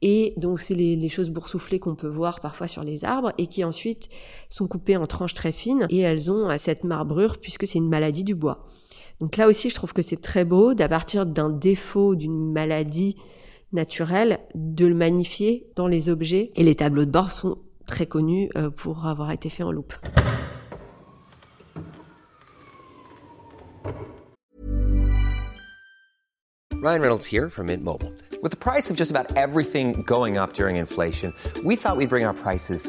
et 0.00 0.32
donc 0.36 0.60
c'est 0.60 0.74
les, 0.74 0.96
les, 0.96 1.08
choses 1.08 1.30
boursouflées 1.30 1.80
qu'on 1.80 1.96
peut 1.96 2.08
voir 2.08 2.40
parfois 2.40 2.68
sur 2.68 2.84
les 2.84 3.04
arbres 3.04 3.32
et 3.36 3.46
qui 3.46 3.64
ensuite 3.64 4.08
sont 4.48 4.68
coupées 4.68 4.96
en 4.96 5.06
tranches 5.06 5.34
très 5.34 5.52
fines 5.52 5.86
et 5.90 5.98
elles 5.98 6.30
ont 6.30 6.56
cette 6.56 6.84
marbrure 6.84 7.38
puisque 7.38 7.66
c'est 7.66 7.78
une 7.78 7.88
maladie 7.88 8.24
du 8.24 8.34
bois. 8.34 8.64
Donc 9.20 9.36
là 9.36 9.48
aussi 9.48 9.68
je 9.68 9.74
trouve 9.74 9.92
que 9.92 10.02
c'est 10.02 10.22
très 10.22 10.44
beau 10.44 10.74
d'à 10.74 10.88
partir 10.88 11.26
d'un 11.26 11.50
défaut 11.50 12.14
d'une 12.14 12.52
maladie 12.52 13.16
naturel 13.72 14.40
de 14.54 14.86
le 14.86 14.94
magnifier 14.94 15.66
dans 15.76 15.86
les 15.86 16.08
objets. 16.08 16.50
Et 16.56 16.62
les 16.62 16.74
tableaux 16.74 17.04
de 17.04 17.10
bord 17.10 17.32
sont 17.32 17.58
très 17.86 18.06
connus 18.06 18.50
euh, 18.56 18.70
pour 18.70 19.06
avoir 19.06 19.30
été 19.30 19.48
faits 19.48 19.66
en 19.66 19.72
loupe. 19.72 19.94
Ryan 26.80 27.00
Reynolds 27.00 27.26
here 27.26 27.50
from 27.50 27.66
Mint 27.66 27.82
Mobile. 27.82 28.12
With 28.40 28.52
the 28.52 28.56
price 28.56 28.88
of 28.88 28.96
just 28.96 29.10
about 29.10 29.36
everything 29.36 30.04
going 30.06 30.38
up 30.38 30.54
during 30.54 30.76
inflation, 30.76 31.34
we 31.64 31.74
thought 31.74 31.96
we'd 31.96 32.08
bring 32.08 32.24
our 32.24 32.32
prices 32.32 32.88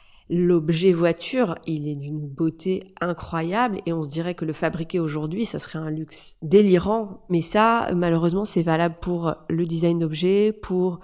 l'objet 0.31 0.93
voiture, 0.93 1.55
il 1.67 1.89
est 1.89 1.95
d'une 1.95 2.25
beauté 2.25 2.93
incroyable 3.01 3.81
et 3.85 3.91
on 3.91 4.01
se 4.01 4.09
dirait 4.09 4.33
que 4.33 4.45
le 4.45 4.53
fabriquer 4.53 4.99
aujourd'hui, 4.99 5.45
ça 5.45 5.59
serait 5.59 5.77
un 5.77 5.89
luxe 5.89 6.37
délirant. 6.41 7.25
Mais 7.29 7.41
ça, 7.41 7.89
malheureusement, 7.93 8.45
c'est 8.45 8.61
valable 8.61 8.95
pour 9.01 9.35
le 9.49 9.65
design 9.65 9.99
d'objets, 9.99 10.53
pour 10.53 11.01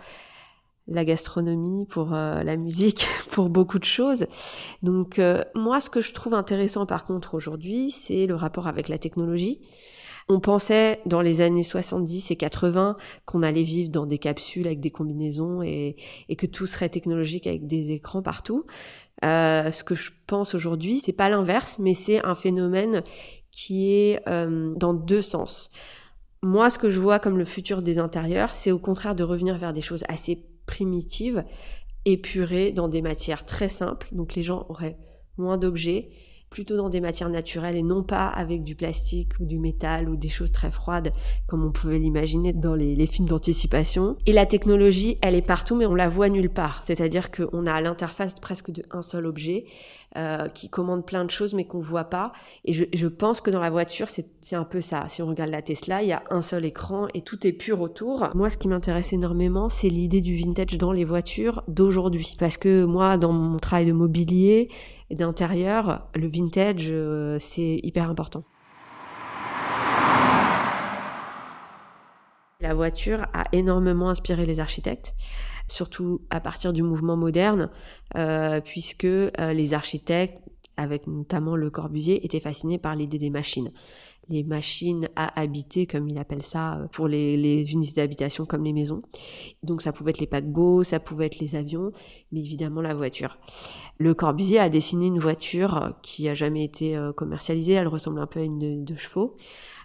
la 0.88 1.04
gastronomie, 1.04 1.86
pour 1.88 2.14
euh, 2.14 2.42
la 2.44 2.56
musique, 2.56 3.06
pour 3.32 3.50
beaucoup 3.50 3.80
de 3.80 3.84
choses. 3.84 4.28
Donc 4.82 5.20
euh, 5.20 5.44
moi, 5.54 5.82
ce 5.82 5.90
que 5.90 6.00
je 6.00 6.14
trouve 6.14 6.34
intéressant 6.34 6.86
par 6.86 7.04
contre 7.04 7.36
aujourd'hui, 7.36 7.92
c'est 7.92 8.28
le 8.28 8.36
rapport 8.36 8.68
avec 8.68 8.88
la 8.88 8.98
technologie. 8.98 9.60
On 10.30 10.40
pensait 10.40 11.00
dans 11.06 11.22
les 11.22 11.40
années 11.40 11.64
70 11.64 12.32
et 12.32 12.36
80 12.36 12.98
qu'on 13.26 13.44
allait 13.44 13.64
vivre 13.64 13.90
dans 13.90 14.06
des 14.06 14.18
capsules 14.18 14.68
avec 14.68 14.82
des 14.82 14.92
combinaisons 14.92 15.62
et, 15.64 15.96
et 16.28 16.36
que 16.36 16.46
tout 16.46 16.66
serait 16.66 16.90
technologique 16.90 17.48
avec 17.48 17.66
des 17.66 17.92
écrans 17.92 18.22
partout. 18.22 18.64
Euh, 19.26 19.72
ce 19.72 19.84
que 19.84 19.96
je 19.96 20.12
pense 20.28 20.54
aujourd'hui, 20.54 21.00
c'est 21.00 21.14
pas 21.14 21.30
l'inverse, 21.30 21.80
mais 21.80 21.94
c'est 21.94 22.24
un 22.24 22.36
phénomène 22.36 23.04
qui 23.52 23.92
est 23.92 24.22
euh, 24.28 24.74
dans 24.76 24.94
deux 24.94 25.22
sens. 25.22 25.72
Moi, 26.44 26.70
ce 26.70 26.78
que 26.78 26.90
je 26.90 27.00
vois 27.00 27.20
comme 27.20 27.38
le 27.38 27.46
futur 27.46 27.82
des 27.82 27.98
intérieurs, 27.98 28.54
c'est 28.54 28.72
au 28.72 28.80
contraire 28.80 29.16
de 29.16 29.24
revenir 29.24 29.58
vers 29.58 29.74
des 29.74 29.82
choses 29.82 30.04
assez 30.08 30.46
primitives, 30.68 31.44
épurées, 32.06 32.72
dans 32.72 32.88
des 32.88 33.02
matières 33.02 33.46
très 33.46 33.70
simples. 33.70 34.08
Donc 34.12 34.36
les 34.36 34.44
gens 34.44 34.66
auraient 34.70 34.98
moins 35.38 35.58
d'objets 35.58 36.10
plutôt 36.58 36.76
dans 36.76 36.90
des 36.90 37.02
matières 37.02 37.30
naturelles 37.30 37.76
et 37.76 37.84
non 37.84 38.02
pas 38.02 38.26
avec 38.26 38.64
du 38.64 38.74
plastique 38.74 39.34
ou 39.40 39.46
du 39.46 39.60
métal 39.60 40.10
ou 40.10 40.16
des 40.16 40.28
choses 40.28 40.52
très 40.52 40.72
froides 40.72 41.14
comme 41.46 41.64
on 41.64 41.72
pouvait 41.72 42.00
l'imaginer 42.00 42.52
dans 42.52 42.74
les, 42.74 43.06
films 43.06 43.28
d'anticipation. 43.28 44.18
Et 44.26 44.34
la 44.34 44.48
technologie, 44.48 45.20
elle 45.22 45.36
est 45.36 45.44
partout 45.44 45.76
mais 45.76 45.86
on 45.86 45.94
la 45.94 46.10
voit 46.10 46.30
nulle 46.30 46.50
part. 46.50 46.82
C'est-à-dire 46.84 47.30
qu'on 47.30 47.68
a 47.68 47.80
l'interface 47.80 48.34
presque 48.34 48.72
de 48.72 48.82
un 48.90 49.04
seul 49.04 49.28
objet 49.28 49.66
euh, 50.18 50.48
qui 50.50 50.70
commande 50.70 51.06
plein 51.06 51.26
de 51.26 51.32
choses 51.32 51.54
mais 51.54 51.66
qu'on 51.66 51.80
voit 51.80 52.06
pas. 52.06 52.34
Et 52.66 52.74
je, 52.74 52.86
je 52.94 53.08
pense 53.08 53.40
que 53.40 53.52
dans 53.52 53.62
la 53.62 53.70
voiture, 53.70 54.08
c'est 54.10 54.56
un 54.56 54.64
peu 54.64 54.82
ça. 54.82 55.06
Si 55.08 55.22
on 55.22 55.28
regarde 55.28 55.52
la 55.52 55.62
Tesla, 55.62 56.02
il 56.02 56.10
y 56.10 56.14
a 56.14 56.24
un 56.30 56.42
seul 56.42 56.66
écran 56.66 57.08
et 57.14 57.22
tout 57.22 57.46
est 57.46 57.54
pur 57.54 57.82
autour. 57.82 58.30
Moi, 58.34 58.50
ce 58.50 58.58
qui 58.58 58.68
m'intéresse 58.68 59.14
énormément, 59.14 59.70
c'est 59.70 59.90
l'idée 59.90 60.22
du 60.22 60.36
vintage 60.36 60.78
dans 60.78 60.92
les 60.92 61.06
voitures 61.06 61.64
d'aujourd'hui. 61.68 62.36
Parce 62.40 62.58
que 62.58 62.84
moi, 62.84 63.18
dans 63.18 63.32
mon 63.32 63.60
travail 63.60 63.86
de 63.86 63.94
mobilier, 63.94 64.70
et 65.10 65.16
d'intérieur, 65.16 66.08
le 66.16 66.28
vintage, 66.28 66.88
euh, 66.90 67.38
c'est 67.40 67.80
hyper 67.84 68.10
important. 68.10 68.44
La 72.68 72.74
voiture 72.74 73.28
a 73.32 73.46
énormément 73.54 74.10
inspiré 74.10 74.46
les 74.46 74.60
architectes, 74.60 75.16
surtout 75.70 76.20
à 76.30 76.42
partir 76.42 76.74
du 76.74 76.84
mouvement 76.84 77.16
moderne, 77.16 77.70
euh, 78.18 78.60
puisque 78.60 79.06
euh, 79.06 79.30
les 79.54 79.74
architectes, 79.74 80.44
avec 80.76 81.08
notamment 81.08 81.56
Le 81.56 81.70
Corbusier, 81.70 82.26
étaient 82.26 82.42
fascinés 82.42 82.78
par 82.78 82.98
l'idée 82.98 83.20
des 83.20 83.30
machines 83.30 83.72
les 84.30 84.44
machines 84.44 85.08
à 85.16 85.40
habiter, 85.40 85.88
comme 85.88 86.10
il 86.10 86.18
appelle 86.18 86.44
ça, 86.44 86.80
euh, 86.80 86.88
pour 86.92 87.08
les, 87.08 87.72
unités 87.72 88.02
d'habitation 88.02 88.46
comme 88.46 88.66
les 88.66 88.74
maisons. 88.74 89.02
Donc 89.64 89.82
ça 89.82 89.94
pouvait 89.94 90.10
être 90.10 90.20
les 90.20 90.28
paquebots, 90.28 90.84
ça 90.84 91.00
pouvait 91.00 91.28
être 91.28 91.40
les 91.40 91.56
avions, 91.56 91.94
mais 92.34 92.42
évidemment 92.42 92.82
la 92.82 92.94
voiture. 92.94 93.38
Le 93.98 94.14
Corbusier 94.14 94.60
a 94.60 94.68
dessiné 94.68 95.06
une 95.08 95.20
voiture 95.20 95.94
qui 96.02 96.28
a 96.28 96.34
jamais 96.34 96.66
été 96.66 97.00
commercialisée, 97.16 97.72
elle 97.72 97.88
ressemble 97.88 98.20
un 98.20 98.28
peu 98.28 98.42
à 98.42 98.44
une 98.44 98.84
de, 98.84 98.96
chevaux. 98.98 99.38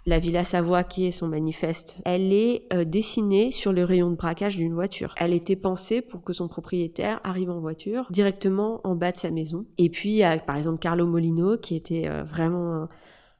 La 0.05 0.19
Villa 0.19 0.43
Savoie, 0.43 0.83
qui 0.83 1.05
est 1.05 1.11
son 1.11 1.27
manifeste, 1.27 1.99
elle 2.03 2.33
est 2.33 2.67
dessinée 2.85 3.51
sur 3.51 3.71
le 3.71 3.85
rayon 3.85 4.11
de 4.11 4.15
braquage 4.15 4.57
d'une 4.57 4.73
voiture. 4.73 5.15
Elle 5.17 5.31
était 5.31 5.55
pensée 5.55 6.01
pour 6.01 6.23
que 6.23 6.33
son 6.33 6.49
propriétaire 6.49 7.21
arrive 7.23 7.49
en 7.49 7.61
voiture 7.61 8.07
directement 8.09 8.81
en 8.83 8.95
bas 8.95 9.13
de 9.13 9.17
sa 9.17 9.31
maison. 9.31 9.65
Et 9.77 9.89
puis, 9.89 10.21
par 10.45 10.57
exemple, 10.57 10.79
Carlo 10.79 11.07
Molino, 11.07 11.57
qui 11.57 11.77
était 11.77 12.09
vraiment 12.23 12.89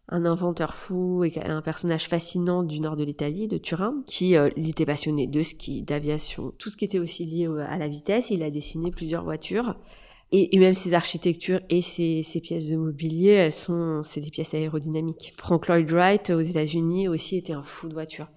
un 0.09 0.25
inventeur 0.25 0.73
fou 0.75 1.23
et 1.23 1.33
un 1.43 1.61
personnage 1.61 2.07
fascinant 2.07 2.63
du 2.63 2.79
nord 2.79 2.97
de 2.97 3.03
l'Italie, 3.03 3.47
de 3.47 3.57
Turin, 3.57 4.03
qui 4.05 4.35
euh, 4.35 4.49
était 4.57 4.85
passionné 4.85 5.27
de 5.27 5.41
ski, 5.41 5.81
d'aviation, 5.81 6.53
tout 6.59 6.69
ce 6.69 6.77
qui 6.77 6.85
était 6.85 6.99
aussi 6.99 7.25
lié 7.25 7.47
à 7.67 7.77
la 7.77 7.87
vitesse. 7.87 8.29
Il 8.29 8.43
a 8.43 8.51
dessiné 8.51 8.91
plusieurs 8.91 9.23
voitures. 9.23 9.75
Et, 10.35 10.57
même 10.57 10.73
ses 10.73 10.95
architectures 10.95 11.61
et 11.69 11.83
ses, 11.83 12.23
pièces 12.41 12.67
de 12.67 12.75
mobilier, 12.75 13.29
elles 13.29 13.53
sont, 13.53 14.01
c'est 14.03 14.19
des 14.19 14.31
pièces 14.31 14.55
aérodynamiques. 14.55 15.31
Frank 15.37 15.67
Lloyd 15.67 15.91
Wright 15.91 16.31
aux 16.31 16.41
États-Unis 16.41 17.07
aussi 17.07 17.37
était 17.37 17.53
un 17.53 17.61
fou 17.61 17.87
de 17.87 17.93
voiture. 17.93 18.27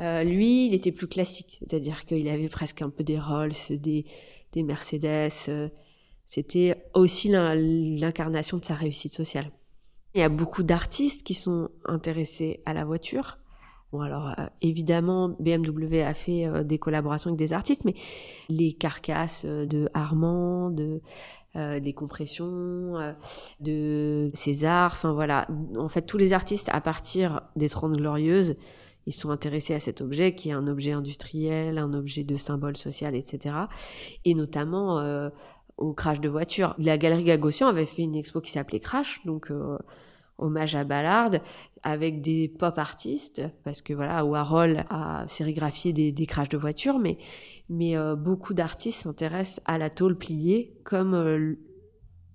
Euh, 0.00 0.24
lui, 0.24 0.66
il 0.66 0.74
était 0.74 0.90
plus 0.90 1.06
classique, 1.06 1.60
c'est-à-dire 1.60 2.04
qu'il 2.04 2.28
avait 2.28 2.48
presque 2.48 2.82
un 2.82 2.90
peu 2.90 3.04
des 3.04 3.20
Rolls, 3.20 3.52
des, 3.70 4.06
des 4.52 4.64
Mercedes. 4.64 5.30
Euh, 5.48 5.68
c'était 6.26 6.84
aussi 6.94 7.28
l'incarnation 7.28 8.56
de 8.58 8.64
sa 8.64 8.74
réussite 8.74 9.14
sociale. 9.14 9.48
Il 10.14 10.20
y 10.20 10.24
a 10.24 10.28
beaucoup 10.28 10.64
d'artistes 10.64 11.22
qui 11.22 11.34
sont 11.34 11.70
intéressés 11.84 12.60
à 12.66 12.74
la 12.74 12.84
voiture. 12.84 13.38
Alors 14.00 14.28
euh, 14.38 14.46
évidemment 14.62 15.30
BMW 15.40 16.02
a 16.02 16.14
fait 16.14 16.46
euh, 16.46 16.62
des 16.62 16.78
collaborations 16.78 17.30
avec 17.30 17.38
des 17.38 17.52
artistes, 17.52 17.84
mais 17.84 17.94
les 18.48 18.72
carcasses 18.72 19.44
euh, 19.44 19.66
de 19.66 19.88
Armand, 19.94 20.70
de 20.70 21.00
des 21.80 21.94
compressions, 21.94 23.14
de 23.60 24.30
César, 24.34 24.92
enfin 24.92 25.14
voilà, 25.14 25.48
en 25.78 25.88
fait 25.88 26.02
tous 26.02 26.18
les 26.18 26.34
artistes 26.34 26.68
à 26.70 26.82
partir 26.82 27.40
des 27.56 27.70
Trente 27.70 27.96
Glorieuses, 27.96 28.56
ils 29.06 29.14
sont 29.14 29.30
intéressés 29.30 29.72
à 29.72 29.80
cet 29.80 30.02
objet 30.02 30.34
qui 30.34 30.50
est 30.50 30.52
un 30.52 30.66
objet 30.66 30.92
industriel, 30.92 31.78
un 31.78 31.94
objet 31.94 32.24
de 32.24 32.36
symbole 32.36 32.76
social, 32.76 33.14
etc. 33.14 33.54
Et 34.26 34.34
notamment 34.34 35.00
au 35.78 35.94
crash 35.94 36.20
de 36.20 36.28
voiture. 36.28 36.74
La 36.76 36.98
galerie 36.98 37.24
Gagossian 37.24 37.68
avait 37.68 37.86
fait 37.86 38.02
une 38.02 38.16
expo 38.16 38.42
qui 38.42 38.50
s'appelait 38.50 38.80
Crash, 38.80 39.24
donc 39.24 39.50
hommage 40.38 40.74
à 40.74 40.84
Ballard 40.84 41.30
avec 41.82 42.20
des 42.20 42.48
pop 42.48 42.78
artistes 42.78 43.42
parce 43.64 43.80
que 43.80 43.94
voilà 43.94 44.24
Warhol 44.24 44.84
a 44.90 45.24
sérigraphié 45.28 45.92
des, 45.92 46.12
des 46.12 46.26
crashs 46.26 46.48
de 46.48 46.58
voitures 46.58 46.98
mais 46.98 47.18
mais 47.68 47.96
euh, 47.96 48.16
beaucoup 48.16 48.54
d'artistes 48.54 49.02
s'intéressent 49.02 49.62
à 49.64 49.78
la 49.78 49.90
tôle 49.90 50.16
pliée 50.16 50.74
comme 50.84 51.14
euh, 51.14 51.54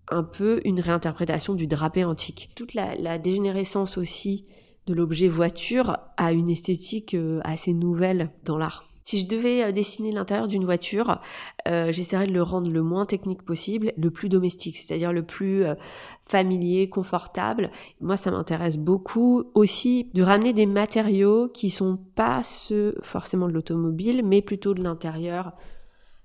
un 0.10 0.24
peu 0.24 0.62
une 0.66 0.80
réinterprétation 0.80 1.54
du 1.56 1.68
drapé 1.68 2.04
antique. 2.04 2.52
Toute 2.56 2.74
la, 2.74 3.18
dégénérescence 3.18 3.98
aussi 3.98 4.46
de 4.88 4.94
l'objet 4.94 5.30
voiture 5.30 5.98
a 6.18 6.34
une 6.34 6.50
esthétique 6.50 7.14
euh, 7.14 7.40
assez 7.44 7.74
nouvelle 7.74 8.32
dans 8.44 8.58
l'art. 8.58 8.91
Si 9.04 9.20
je 9.20 9.28
devais 9.28 9.64
euh, 9.64 9.72
dessiner 9.72 10.12
l'intérieur 10.12 10.48
d'une 10.48 10.66
voiture, 10.66 11.20
euh, 11.68 11.92
j'essaierais 11.92 12.28
de 12.28 12.34
le 12.34 12.44
rendre 12.44 12.70
le 12.70 12.82
moins 12.82 13.06
technique 13.06 13.44
possible, 13.44 13.94
le 13.98 14.12
plus 14.12 14.30
domestique, 14.30 14.78
c'est-à-dire 14.78 15.14
le 15.14 15.24
plus 15.24 15.64
euh, 15.64 15.76
familier, 16.22 16.90
confortable. 16.90 17.72
Moi, 18.00 18.18
ça 18.18 18.32
m'intéresse 18.32 18.78
beaucoup 18.78 19.46
aussi 19.54 20.10
de 20.14 20.24
ramener 20.24 20.54
des 20.54 20.66
matériaux 20.66 21.50
qui 21.50 21.70
sont 21.70 21.98
pas 22.16 22.44
ceux 22.44 22.96
forcément 23.02 23.48
de 23.48 23.54
l'automobile, 23.54 24.22
mais 24.24 24.42
plutôt 24.42 24.74
de 24.74 24.84
l'intérieur. 24.84 25.52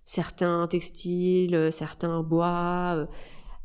Certains 0.04 0.68
textiles, 0.68 1.70
certains 1.72 2.22
bois. 2.22 3.08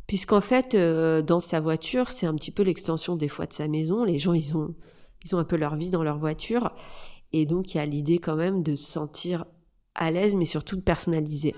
Puisqu'en 0.07 0.41
fait, 0.41 0.75
dans 0.75 1.39
sa 1.39 1.59
voiture, 1.59 2.09
c'est 2.09 2.25
un 2.25 2.33
petit 2.33 2.49
peu 2.49 2.63
l'extension 2.63 3.15
des 3.15 3.27
fois 3.27 3.45
de 3.45 3.53
sa 3.53 3.67
maison. 3.67 4.03
Les 4.03 4.17
gens, 4.17 4.33
ils 4.33 4.57
ont, 4.57 4.73
ils 5.23 5.35
ont 5.35 5.37
un 5.37 5.43
peu 5.43 5.55
leur 5.55 5.75
vie 5.75 5.91
dans 5.91 6.01
leur 6.01 6.17
voiture. 6.17 6.71
Et 7.33 7.45
donc 7.45 7.73
il 7.73 7.77
y 7.77 7.81
a 7.81 7.85
l'idée 7.85 8.19
quand 8.19 8.35
même 8.35 8.63
de 8.63 8.75
se 8.75 8.91
sentir 8.91 9.45
à 9.95 10.11
l'aise, 10.11 10.35
mais 10.35 10.45
surtout 10.45 10.75
de 10.75 10.81
personnaliser. 10.81 11.53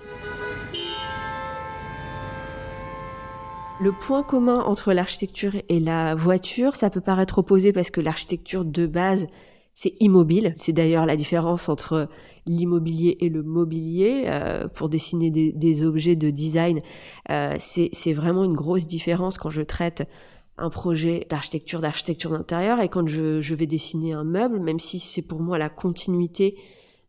Le 3.80 3.90
point 3.90 4.22
commun 4.22 4.60
entre 4.60 4.92
l'architecture 4.92 5.52
et 5.68 5.80
la 5.80 6.14
voiture, 6.14 6.76
ça 6.76 6.90
peut 6.90 7.00
paraître 7.00 7.38
opposé 7.38 7.72
parce 7.72 7.90
que 7.90 8.00
l'architecture 8.00 8.64
de 8.64 8.86
base, 8.86 9.26
c'est 9.74 9.94
immobile. 9.98 10.54
C'est 10.56 10.72
d'ailleurs 10.72 11.06
la 11.06 11.16
différence 11.16 11.68
entre 11.68 12.08
l'immobilier 12.46 13.16
et 13.20 13.28
le 13.28 13.42
mobilier. 13.42 14.24
Euh, 14.26 14.68
pour 14.68 14.88
dessiner 14.88 15.30
des, 15.30 15.82
objets 15.82 16.14
de 16.14 16.30
design, 16.30 16.82
euh, 17.30 17.56
c'est 17.58 18.12
vraiment 18.12 18.44
une 18.44 18.54
grosse 18.54 18.86
différence 18.86 19.38
quand 19.38 19.50
je 19.50 19.62
traite 19.62 20.08
un 20.56 20.70
projet 20.70 21.26
d'architecture, 21.28 21.80
d'architecture 21.80 22.30
d'intérieur, 22.30 22.80
et 22.80 22.88
quand 22.88 23.06
je, 23.06 23.40
je, 23.40 23.54
vais 23.54 23.66
dessiner 23.66 24.12
un 24.12 24.24
meuble, 24.24 24.60
même 24.60 24.78
si 24.78 25.00
c'est 25.00 25.22
pour 25.22 25.40
moi 25.40 25.58
la 25.58 25.68
continuité 25.68 26.56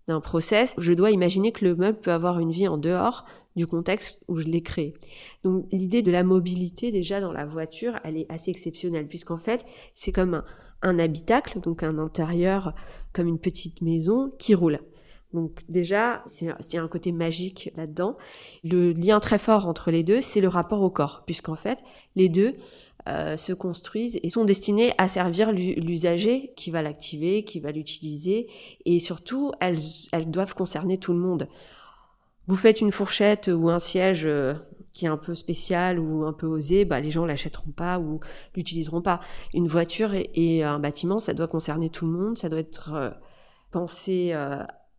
d'un 0.07 0.21
process, 0.21 0.73
je 0.77 0.93
dois 0.93 1.11
imaginer 1.11 1.51
que 1.51 1.65
le 1.65 1.75
meuble 1.75 1.99
peut 1.99 2.11
avoir 2.11 2.39
une 2.39 2.51
vie 2.51 2.67
en 2.67 2.77
dehors 2.77 3.25
du 3.55 3.67
contexte 3.67 4.23
où 4.27 4.39
je 4.39 4.45
l'ai 4.45 4.61
créé. 4.61 4.93
Donc 5.43 5.67
l'idée 5.71 6.01
de 6.01 6.11
la 6.11 6.23
mobilité 6.23 6.91
déjà 6.91 7.21
dans 7.21 7.31
la 7.31 7.45
voiture, 7.45 7.99
elle 8.03 8.17
est 8.17 8.25
assez 8.29 8.51
exceptionnelle, 8.51 9.07
puisqu'en 9.07 9.37
fait 9.37 9.65
c'est 9.95 10.11
comme 10.11 10.35
un, 10.35 10.45
un 10.81 10.99
habitacle, 10.99 11.59
donc 11.59 11.83
un 11.83 11.97
intérieur 11.97 12.73
comme 13.13 13.27
une 13.27 13.39
petite 13.39 13.81
maison 13.81 14.29
qui 14.37 14.53
roule. 14.53 14.79
Donc 15.33 15.63
déjà, 15.67 16.23
c'est 16.27 16.77
un 16.77 16.87
côté 16.87 17.11
magique 17.11 17.71
là-dedans. 17.75 18.15
Le 18.63 18.93
lien 18.93 19.19
très 19.19 19.37
fort 19.37 19.67
entre 19.67 19.91
les 19.91 20.01
deux, 20.01 20.21
c'est 20.21 20.39
le 20.39 20.47
rapport 20.47 20.81
au 20.81 20.89
corps, 20.89 21.23
puisqu'en 21.25 21.55
fait, 21.55 21.79
les 22.15 22.29
deux 22.29 22.55
euh, 23.07 23.37
se 23.37 23.53
construisent 23.53 24.19
et 24.23 24.31
sont 24.31 24.45
destinées 24.45 24.93
à 24.97 25.07
servir 25.07 25.51
l'usager 25.51 26.53
qui 26.55 26.71
va 26.71 26.81
l'activer, 26.81 27.43
qui 27.43 27.59
va 27.59 27.71
l'utiliser, 27.71 28.47
et 28.85 28.99
surtout 28.99 29.51
elles, 29.59 29.77
elles 30.11 30.31
doivent 30.31 30.55
concerner 30.55 30.97
tout 30.97 31.13
le 31.13 31.19
monde. 31.19 31.47
Vous 32.47 32.55
faites 32.55 32.81
une 32.81 32.91
fourchette 32.91 33.47
ou 33.53 33.69
un 33.69 33.77
siège 33.77 34.25
euh, 34.25 34.55
qui 34.91 35.05
est 35.05 35.09
un 35.09 35.17
peu 35.17 35.35
spécial 35.35 35.99
ou 35.99 36.25
un 36.25 36.33
peu 36.33 36.47
osé, 36.47 36.83
bah 36.83 36.99
les 36.99 37.11
gens 37.11 37.27
l'achèteront 37.27 37.69
pas 37.69 37.99
ou 37.99 38.21
l'utiliseront 38.55 39.03
pas. 39.03 39.19
Une 39.53 39.67
voiture 39.67 40.13
et, 40.15 40.63
un 40.63 40.79
bâtiment, 40.79 41.19
ça 41.19 41.35
doit 41.35 41.47
concerner 41.47 41.91
tout 41.91 42.07
le 42.07 42.11
monde, 42.11 42.39
ça 42.39 42.49
doit 42.49 42.59
être 42.59 42.93
euh, 42.93 43.11
pensé 43.69 44.33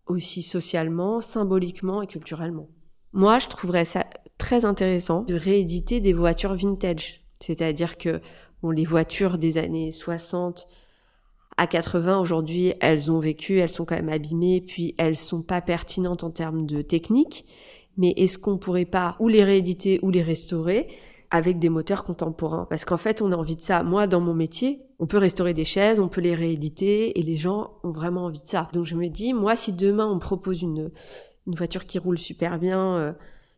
aussi 0.07 0.43
socialement, 0.43 1.21
symboliquement 1.21 2.03
et 2.03 2.07
culturellement. 2.07 2.69
Moi, 3.13 3.41
je 3.41 3.49
trouverais 3.49 3.85
ça 3.85 4.07
très 4.39 4.65
intéressant 4.65 5.23
de 5.23 5.35
rééditer 5.35 6.01
des 6.01 6.13
voitures 6.13 6.55
vintage 6.55 7.26
c'est-à-dire 7.41 7.99
que 7.99 8.21
bon, 8.63 8.71
les 8.71 8.85
voitures 8.85 9.39
des 9.39 9.59
années 9.59 9.91
60 9.91 10.67
à 11.57 11.67
80 11.67 12.19
aujourd'hui, 12.19 12.75
elles 12.81 13.11
ont 13.11 13.19
vécu, 13.19 13.59
elles 13.59 13.71
sont 13.71 13.85
quand 13.85 13.97
même 13.97 14.11
abîmées, 14.11 14.61
puis 14.61 14.95
elles 14.99 15.17
sont 15.17 15.43
pas 15.43 15.61
pertinentes 15.61 16.23
en 16.23 16.31
termes 16.31 16.67
de 16.67 16.83
technique. 16.83 17.47
Mais 17.97 18.13
est-ce 18.17 18.39
qu'on 18.39 18.59
pourrait 18.59 18.85
pas 18.85 19.17
ou 19.21 19.29
les 19.29 19.43
rééditer 19.43 19.99
ou 20.03 20.11
les 20.11 20.23
restaurer 20.23 20.89
avec 21.31 21.59
des 21.59 21.71
moteurs 21.71 22.05
contemporains? 22.05 22.67
Parce 22.69 22.85
qu'en 22.85 22.99
fait, 22.99 23.23
on 23.23 23.33
a 23.33 23.37
envie 23.37 23.57
de 23.57 23.63
ça. 23.63 23.83
Moi, 23.83 24.07
dans 24.07 24.21
mon 24.21 24.35
métier, 24.35 24.83
on 24.99 25.07
peut 25.07 25.17
restaurer 25.17 25.55
des 25.55 25.65
chaises, 25.65 25.99
on 25.99 26.09
peut 26.09 26.21
les 26.21 26.35
rééditer, 26.35 27.19
et 27.19 27.23
les 27.23 27.39
gens 27.39 27.71
ont 27.85 27.91
vraiment 27.91 28.27
envie 28.27 28.43
de 28.43 28.47
ça. 28.47 28.69
Donc 28.75 28.85
je 28.85 28.95
me 28.95 29.09
dis, 29.09 29.33
moi, 29.33 29.57
si 29.57 29.73
demain 29.73 30.07
on 30.07 30.19
propose 30.19 30.61
une 30.61 30.91
une 31.47 31.55
voiture 31.55 31.87
qui 31.87 31.99
roule 31.99 32.19
super 32.19 32.59
bien, 32.59 32.97
euh, 32.97 33.13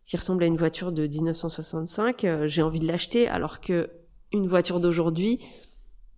qui 0.09 0.17
ressemble 0.17 0.43
à 0.43 0.47
une 0.47 0.57
voiture 0.57 0.91
de 0.91 1.07
1965, 1.07 2.25
euh, 2.25 2.49
j'ai 2.49 2.63
envie 2.63 2.79
de 2.79 2.87
l'acheter, 2.87 3.29
alors 3.29 3.61
que 3.61 3.91
une 4.33 4.47
voiture 4.47 4.81
d'aujourd'hui, 4.81 5.39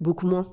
beaucoup 0.01 0.29
moins. 0.29 0.47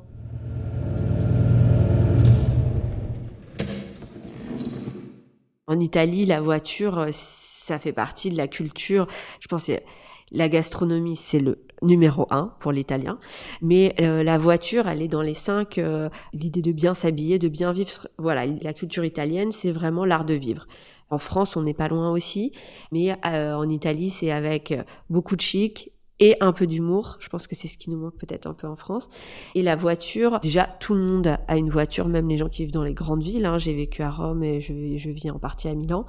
En 5.67 5.79
Italie, 5.79 6.25
la 6.25 6.41
voiture, 6.41 6.97
euh, 6.97 7.09
ça 7.11 7.77
fait 7.77 7.93
partie 7.93 8.31
de 8.31 8.37
la 8.37 8.47
culture. 8.47 9.05
Je 9.39 9.47
pense 9.47 9.67
que 9.67 9.73
la 10.31 10.49
gastronomie, 10.49 11.15
c'est 11.15 11.39
le 11.39 11.63
numéro 11.83 12.25
un 12.31 12.55
pour 12.59 12.71
l'italien. 12.71 13.19
Mais 13.61 13.93
euh, 14.01 14.23
la 14.23 14.39
voiture, 14.39 14.87
elle 14.87 15.03
est 15.03 15.07
dans 15.07 15.21
les 15.21 15.35
cinq. 15.35 15.79
L'idée 16.33 16.63
de 16.63 16.71
bien 16.71 16.95
s'habiller, 16.95 17.37
de 17.37 17.49
bien 17.49 17.71
vivre. 17.71 18.07
Voilà, 18.17 18.47
la 18.47 18.73
culture 18.73 19.05
italienne, 19.05 19.51
c'est 19.51 19.71
vraiment 19.71 20.05
l'art 20.05 20.25
de 20.25 20.33
vivre. 20.33 20.65
En 21.09 21.17
France, 21.17 21.55
on 21.55 21.63
n'est 21.63 21.73
pas 21.73 21.87
loin 21.87 22.11
aussi, 22.11 22.51
mais 22.91 23.15
euh, 23.25 23.53
en 23.53 23.69
Italie, 23.69 24.09
c'est 24.09 24.31
avec 24.31 24.71
euh, 24.71 24.83
beaucoup 25.09 25.35
de 25.35 25.41
chic 25.41 25.91
et 26.19 26.35
un 26.41 26.51
peu 26.51 26.67
d'humour. 26.67 27.17
Je 27.19 27.29
pense 27.29 27.47
que 27.47 27.55
c'est 27.55 27.67
ce 27.67 27.77
qui 27.77 27.89
nous 27.89 27.97
manque 27.97 28.17
peut-être 28.17 28.47
un 28.47 28.53
peu 28.53 28.67
en 28.67 28.75
France. 28.75 29.09
Et 29.55 29.63
la 29.63 29.75
voiture, 29.75 30.39
déjà, 30.41 30.65
tout 30.65 30.95
le 30.95 31.01
monde 31.01 31.37
a 31.47 31.57
une 31.57 31.69
voiture, 31.69 32.07
même 32.07 32.27
les 32.27 32.37
gens 32.37 32.49
qui 32.49 32.63
vivent 32.63 32.73
dans 32.73 32.83
les 32.83 32.95
grandes 32.95 33.23
villes. 33.23 33.45
Hein. 33.45 33.57
J'ai 33.57 33.73
vécu 33.73 34.01
à 34.01 34.11
Rome 34.11 34.43
et 34.43 34.59
je, 34.59 34.97
je 34.97 35.09
vis 35.09 35.29
en 35.31 35.39
partie 35.39 35.67
à 35.67 35.75
Milan. 35.75 36.05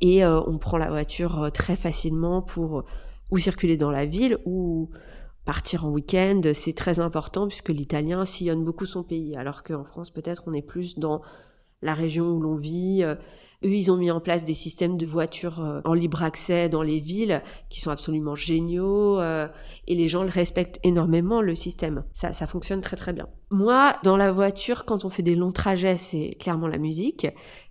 Et 0.00 0.24
euh, 0.24 0.40
on 0.46 0.58
prend 0.58 0.76
la 0.76 0.90
voiture 0.90 1.50
très 1.52 1.76
facilement 1.76 2.42
pour 2.42 2.84
ou 3.32 3.38
circuler 3.38 3.76
dans 3.76 3.90
la 3.90 4.04
ville 4.04 4.38
ou 4.44 4.90
partir 5.44 5.86
en 5.86 5.90
week-end. 5.90 6.42
C'est 6.54 6.74
très 6.74 7.00
important 7.00 7.48
puisque 7.48 7.70
l'italien 7.70 8.24
sillonne 8.24 8.62
beaucoup 8.62 8.86
son 8.86 9.02
pays, 9.02 9.36
alors 9.36 9.64
qu'en 9.64 9.84
France, 9.84 10.10
peut-être, 10.10 10.44
on 10.46 10.52
est 10.52 10.62
plus 10.62 10.98
dans 10.98 11.22
la 11.82 11.94
région 11.94 12.28
où 12.28 12.40
l'on 12.40 12.56
vit 12.56 13.04
eux, 13.66 13.74
ils 13.74 13.90
ont 13.90 13.96
mis 13.96 14.10
en 14.10 14.20
place 14.20 14.44
des 14.44 14.54
systèmes 14.54 14.96
de 14.96 15.06
voitures 15.06 15.60
euh, 15.60 15.80
en 15.84 15.94
libre 15.94 16.22
accès 16.22 16.68
dans 16.68 16.82
les 16.82 17.00
villes 17.00 17.42
qui 17.68 17.80
sont 17.80 17.90
absolument 17.90 18.34
géniaux 18.34 19.20
euh, 19.20 19.48
et 19.86 19.94
les 19.94 20.08
gens 20.08 20.22
le 20.22 20.30
respectent 20.30 20.78
énormément 20.82 21.42
le 21.42 21.54
système. 21.54 22.04
Ça, 22.12 22.32
ça 22.32 22.46
fonctionne 22.46 22.80
très 22.80 22.96
très 22.96 23.12
bien. 23.12 23.28
Moi, 23.50 23.96
dans 24.02 24.16
la 24.16 24.32
voiture, 24.32 24.84
quand 24.84 25.04
on 25.04 25.08
fait 25.08 25.22
des 25.22 25.36
longs 25.36 25.52
trajets, 25.52 25.98
c'est 25.98 26.36
clairement 26.40 26.66
la 26.68 26.78
musique. 26.78 27.26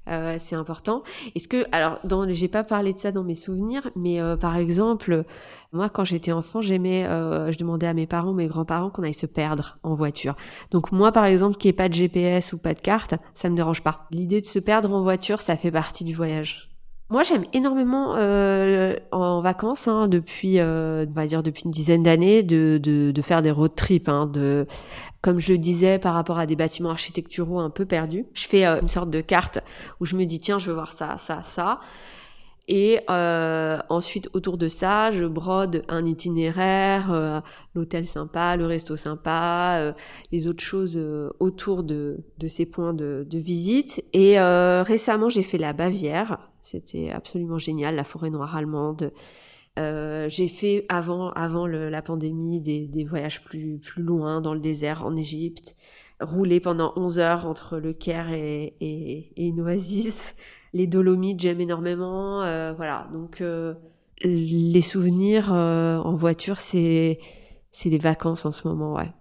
Euh, 0.08 0.36
c'est 0.40 0.56
important. 0.56 1.04
Est-ce 1.36 1.48
que, 1.48 1.66
alors, 1.72 2.00
dans, 2.04 2.32
j'ai 2.32 2.48
pas 2.48 2.64
parlé 2.64 2.94
de 2.94 3.00
ça 3.00 3.12
dans 3.12 3.24
mes 3.24 3.36
souvenirs, 3.36 3.90
mais 3.96 4.22
euh, 4.22 4.38
par 4.38 4.56
exemple, 4.58 5.26
moi, 5.74 5.90
quand 5.90 6.04
j'étais 6.04 6.32
enfant, 6.32 6.62
j'aimais, 6.62 7.06
euh, 7.06 7.52
je 7.52 7.58
demandais 7.58 7.88
à 7.88 7.94
mes 7.94 8.08
parents, 8.08 8.34
mes 8.34 8.48
grands-parents, 8.48 8.90
qu'on 8.90 9.04
aille 9.04 9.14
se 9.14 9.26
perdre 9.26 9.78
en 9.84 9.94
voiture. 9.94 10.36
Donc 10.72 10.92
moi, 10.92 11.12
par 11.12 11.26
exemple, 11.26 11.58
qui 11.58 11.68
ait 11.68 11.74
pas 11.74 11.90
de 11.90 11.94
GPS 11.94 12.54
ou 12.54 12.58
pas 12.58 12.74
de 12.74 12.80
carte, 12.80 13.16
ça 13.34 13.50
me 13.50 13.56
dérange 13.56 13.82
pas. 13.82 14.08
L'idée 14.12 14.42
de 14.42 14.46
se 14.46 14.60
perdre 14.60 14.94
en 14.94 15.02
voiture, 15.02 15.42
ça 15.42 15.58
fait 15.58 15.72
partie 15.72 16.04
du 16.04 16.14
voyage. 16.14 16.70
Moi, 17.12 17.22
j'aime 17.22 17.44
énormément 17.54 18.16
euh, 18.18 18.96
en 19.12 19.40
vacances, 19.42 19.88
hein, 19.88 20.08
depuis, 20.08 20.60
euh, 20.60 21.06
on 21.08 21.14
va 21.14 21.28
dire 21.28 21.44
depuis 21.44 21.66
une 21.66 21.72
dizaine 21.72 22.02
d'années, 22.02 22.42
de, 22.42 22.80
de, 22.82 23.12
de, 23.12 23.22
faire 23.22 23.44
des 23.44 23.52
road 23.52 23.76
trips, 23.76 24.10
hein, 24.10 24.26
de 24.26 24.66
comme 25.26 25.40
je 25.40 25.54
le 25.54 25.58
disais, 25.58 25.98
par 25.98 26.14
rapport 26.14 26.38
à 26.38 26.46
des 26.46 26.56
bâtiments 26.56 26.92
architecturaux 26.92 27.58
un 27.58 27.72
peu 27.72 27.88
perdus. 27.88 28.28
Je 28.36 28.46
fais 28.46 28.64
euh, 28.64 28.80
une 28.80 28.90
sorte 28.90 29.10
de 29.10 29.22
carte 29.22 29.58
où 30.00 30.06
je 30.06 30.16
me 30.16 30.24
dis, 30.24 30.40
tiens, 30.40 30.60
je 30.60 30.68
veux 30.68 30.76
voir 30.76 30.92
ça, 30.92 31.18
ça, 31.18 31.42
ça. 31.42 31.80
Et 32.68 33.00
euh, 33.10 33.80
ensuite, 33.90 34.30
autour 34.34 34.60
de 34.60 34.68
ça, 34.68 35.10
je 35.10 35.26
brode 35.26 35.84
un 35.88 36.06
itinéraire, 36.06 37.12
euh, 37.12 37.42
l'hôtel 37.74 38.06
sympa, 38.06 38.56
le 38.56 38.68
resto 38.68 38.96
sympa, 38.96 39.78
euh, 39.80 39.94
les 40.32 40.46
autres 40.46 40.64
choses 40.64 41.00
autour 41.40 41.84
de, 41.84 42.20
de 42.38 42.48
ces 42.48 42.68
points 42.68 42.94
de, 42.94 43.26
de 43.28 43.38
visite. 43.40 44.04
Et 44.14 44.40
récemment, 44.40 45.30
j'ai 45.30 45.44
fait 45.44 45.58
la 45.58 45.74
Bavière. 45.74 46.38
C'était 46.62 47.10
absolument 47.10 47.58
génial, 47.58 47.96
la 47.96 48.04
forêt 48.04 48.30
noire 48.30 48.56
allemande. 48.56 49.12
Euh, 49.78 50.30
j'ai 50.30 50.48
fait 50.48 50.86
avant, 50.88 51.32
avant 51.32 51.68
la 51.68 52.02
pandémie 52.02 52.62
des, 52.62 53.04
voyages 53.04 53.42
plus, 53.42 53.78
plus 53.80 54.04
loin 54.04 54.42
dans 54.42 54.54
le 54.54 54.60
désert 54.60 55.06
en 55.06 55.16
Égypte, 55.16 55.76
rouler 56.22 56.60
pendant 56.60 56.94
11 56.96 57.20
heures 57.20 57.46
entre 57.46 57.78
le 57.78 57.94
Caire 57.94 58.32
et, 58.32 58.76
et, 58.80 59.48
une 59.48 59.62
oasis. 59.62 60.36
Les 60.74 60.88
Dolomites, 60.88 61.40
j'aime 61.40 61.62
énormément. 61.62 62.42
Euh, 62.44 62.74
voilà, 62.74 63.08
donc 63.14 63.40
euh, 63.40 63.76
les 64.24 64.82
souvenirs 64.82 65.52
en 65.52 66.14
voiture, 66.16 66.60
c'est 66.60 67.20
c'est 67.72 67.90
des 67.90 67.98
vacances 67.98 68.46
en 68.46 68.54
ce 68.54 68.68
moment, 68.68 68.94
ouais. 68.94 69.12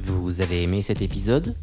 Vous 0.00 0.40
avez 0.40 0.62
aimé 0.62 0.82
cet 0.82 1.00
épisode? 1.00 1.56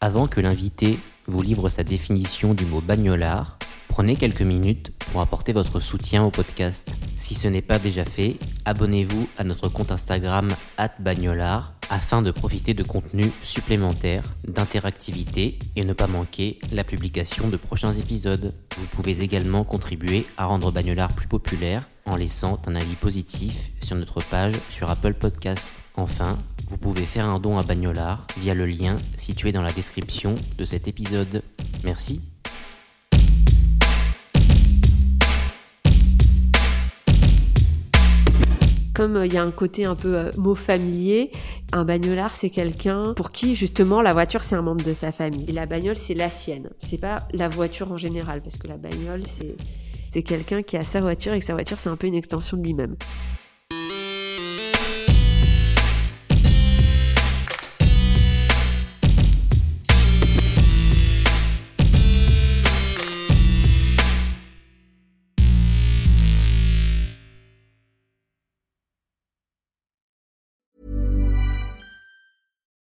Avant 0.00 0.28
que 0.28 0.40
l'invité 0.40 0.96
vous 1.26 1.42
livre 1.42 1.68
sa 1.68 1.82
définition 1.82 2.54
du 2.54 2.64
mot 2.64 2.80
bagnolard, 2.80 3.58
prenez 3.88 4.14
quelques 4.14 4.42
minutes 4.42 4.92
pour 4.96 5.20
apporter 5.20 5.52
votre 5.52 5.80
soutien 5.80 6.22
au 6.22 6.30
podcast. 6.30 6.96
Si 7.16 7.34
ce 7.34 7.48
n'est 7.48 7.62
pas 7.62 7.80
déjà 7.80 8.04
fait, 8.04 8.36
abonnez-vous 8.64 9.28
à 9.38 9.42
notre 9.42 9.68
compte 9.68 9.90
Instagram 9.90 10.54
@bagnolard 11.00 11.74
afin 11.90 12.22
de 12.22 12.30
profiter 12.30 12.74
de 12.74 12.84
contenus 12.84 13.32
supplémentaires, 13.42 14.22
d'interactivité 14.46 15.58
et 15.74 15.84
ne 15.84 15.94
pas 15.94 16.06
manquer 16.06 16.60
la 16.70 16.84
publication 16.84 17.48
de 17.48 17.56
prochains 17.56 17.92
épisodes. 17.92 18.54
Vous 18.76 18.86
pouvez 18.86 19.22
également 19.22 19.64
contribuer 19.64 20.26
à 20.36 20.44
rendre 20.44 20.70
Bagnolard 20.70 21.12
plus 21.12 21.26
populaire 21.26 21.88
en 22.06 22.14
laissant 22.14 22.62
un 22.68 22.76
avis 22.76 22.94
positif 22.94 23.72
sur 23.82 23.96
notre 23.96 24.22
page 24.22 24.54
sur 24.70 24.90
Apple 24.90 25.14
Podcast. 25.14 25.72
Enfin, 25.96 26.38
vous 26.68 26.76
pouvez 26.76 27.02
faire 27.02 27.24
un 27.24 27.40
don 27.40 27.58
à 27.58 27.62
Bagnolard 27.62 28.26
via 28.36 28.54
le 28.54 28.66
lien 28.66 28.98
situé 29.16 29.52
dans 29.52 29.62
la 29.62 29.72
description 29.72 30.34
de 30.58 30.64
cet 30.64 30.86
épisode. 30.86 31.42
Merci. 31.84 32.20
comme 38.94 39.14
euh, 39.14 39.26
il 39.26 39.32
y 39.32 39.36
a 39.36 39.44
un 39.44 39.52
côté 39.52 39.84
un 39.84 39.94
peu 39.94 40.16
euh, 40.16 40.32
mot 40.36 40.56
familier, 40.56 41.30
un 41.70 41.84
bagnolard 41.84 42.34
c'est 42.34 42.50
quelqu'un 42.50 43.14
pour 43.14 43.30
qui 43.30 43.54
justement 43.54 44.02
la 44.02 44.12
voiture 44.12 44.42
c'est 44.42 44.56
un 44.56 44.62
membre 44.62 44.84
de 44.84 44.92
sa 44.92 45.12
famille 45.12 45.44
et 45.46 45.52
la 45.52 45.66
bagnole 45.66 45.94
c'est 45.94 46.14
la 46.14 46.30
sienne. 46.30 46.68
C'est 46.80 46.98
pas 46.98 47.28
la 47.32 47.48
voiture 47.48 47.92
en 47.92 47.96
général 47.96 48.42
parce 48.42 48.58
que 48.58 48.66
la 48.66 48.76
bagnole 48.76 49.22
c'est 49.24 49.54
c'est 50.10 50.24
quelqu'un 50.24 50.64
qui 50.64 50.76
a 50.76 50.82
sa 50.82 51.00
voiture 51.00 51.32
et 51.32 51.38
que 51.38 51.44
sa 51.44 51.52
voiture 51.52 51.78
c'est 51.78 51.88
un 51.88 51.96
peu 51.96 52.08
une 52.08 52.16
extension 52.16 52.56
de 52.56 52.64
lui-même. 52.64 52.96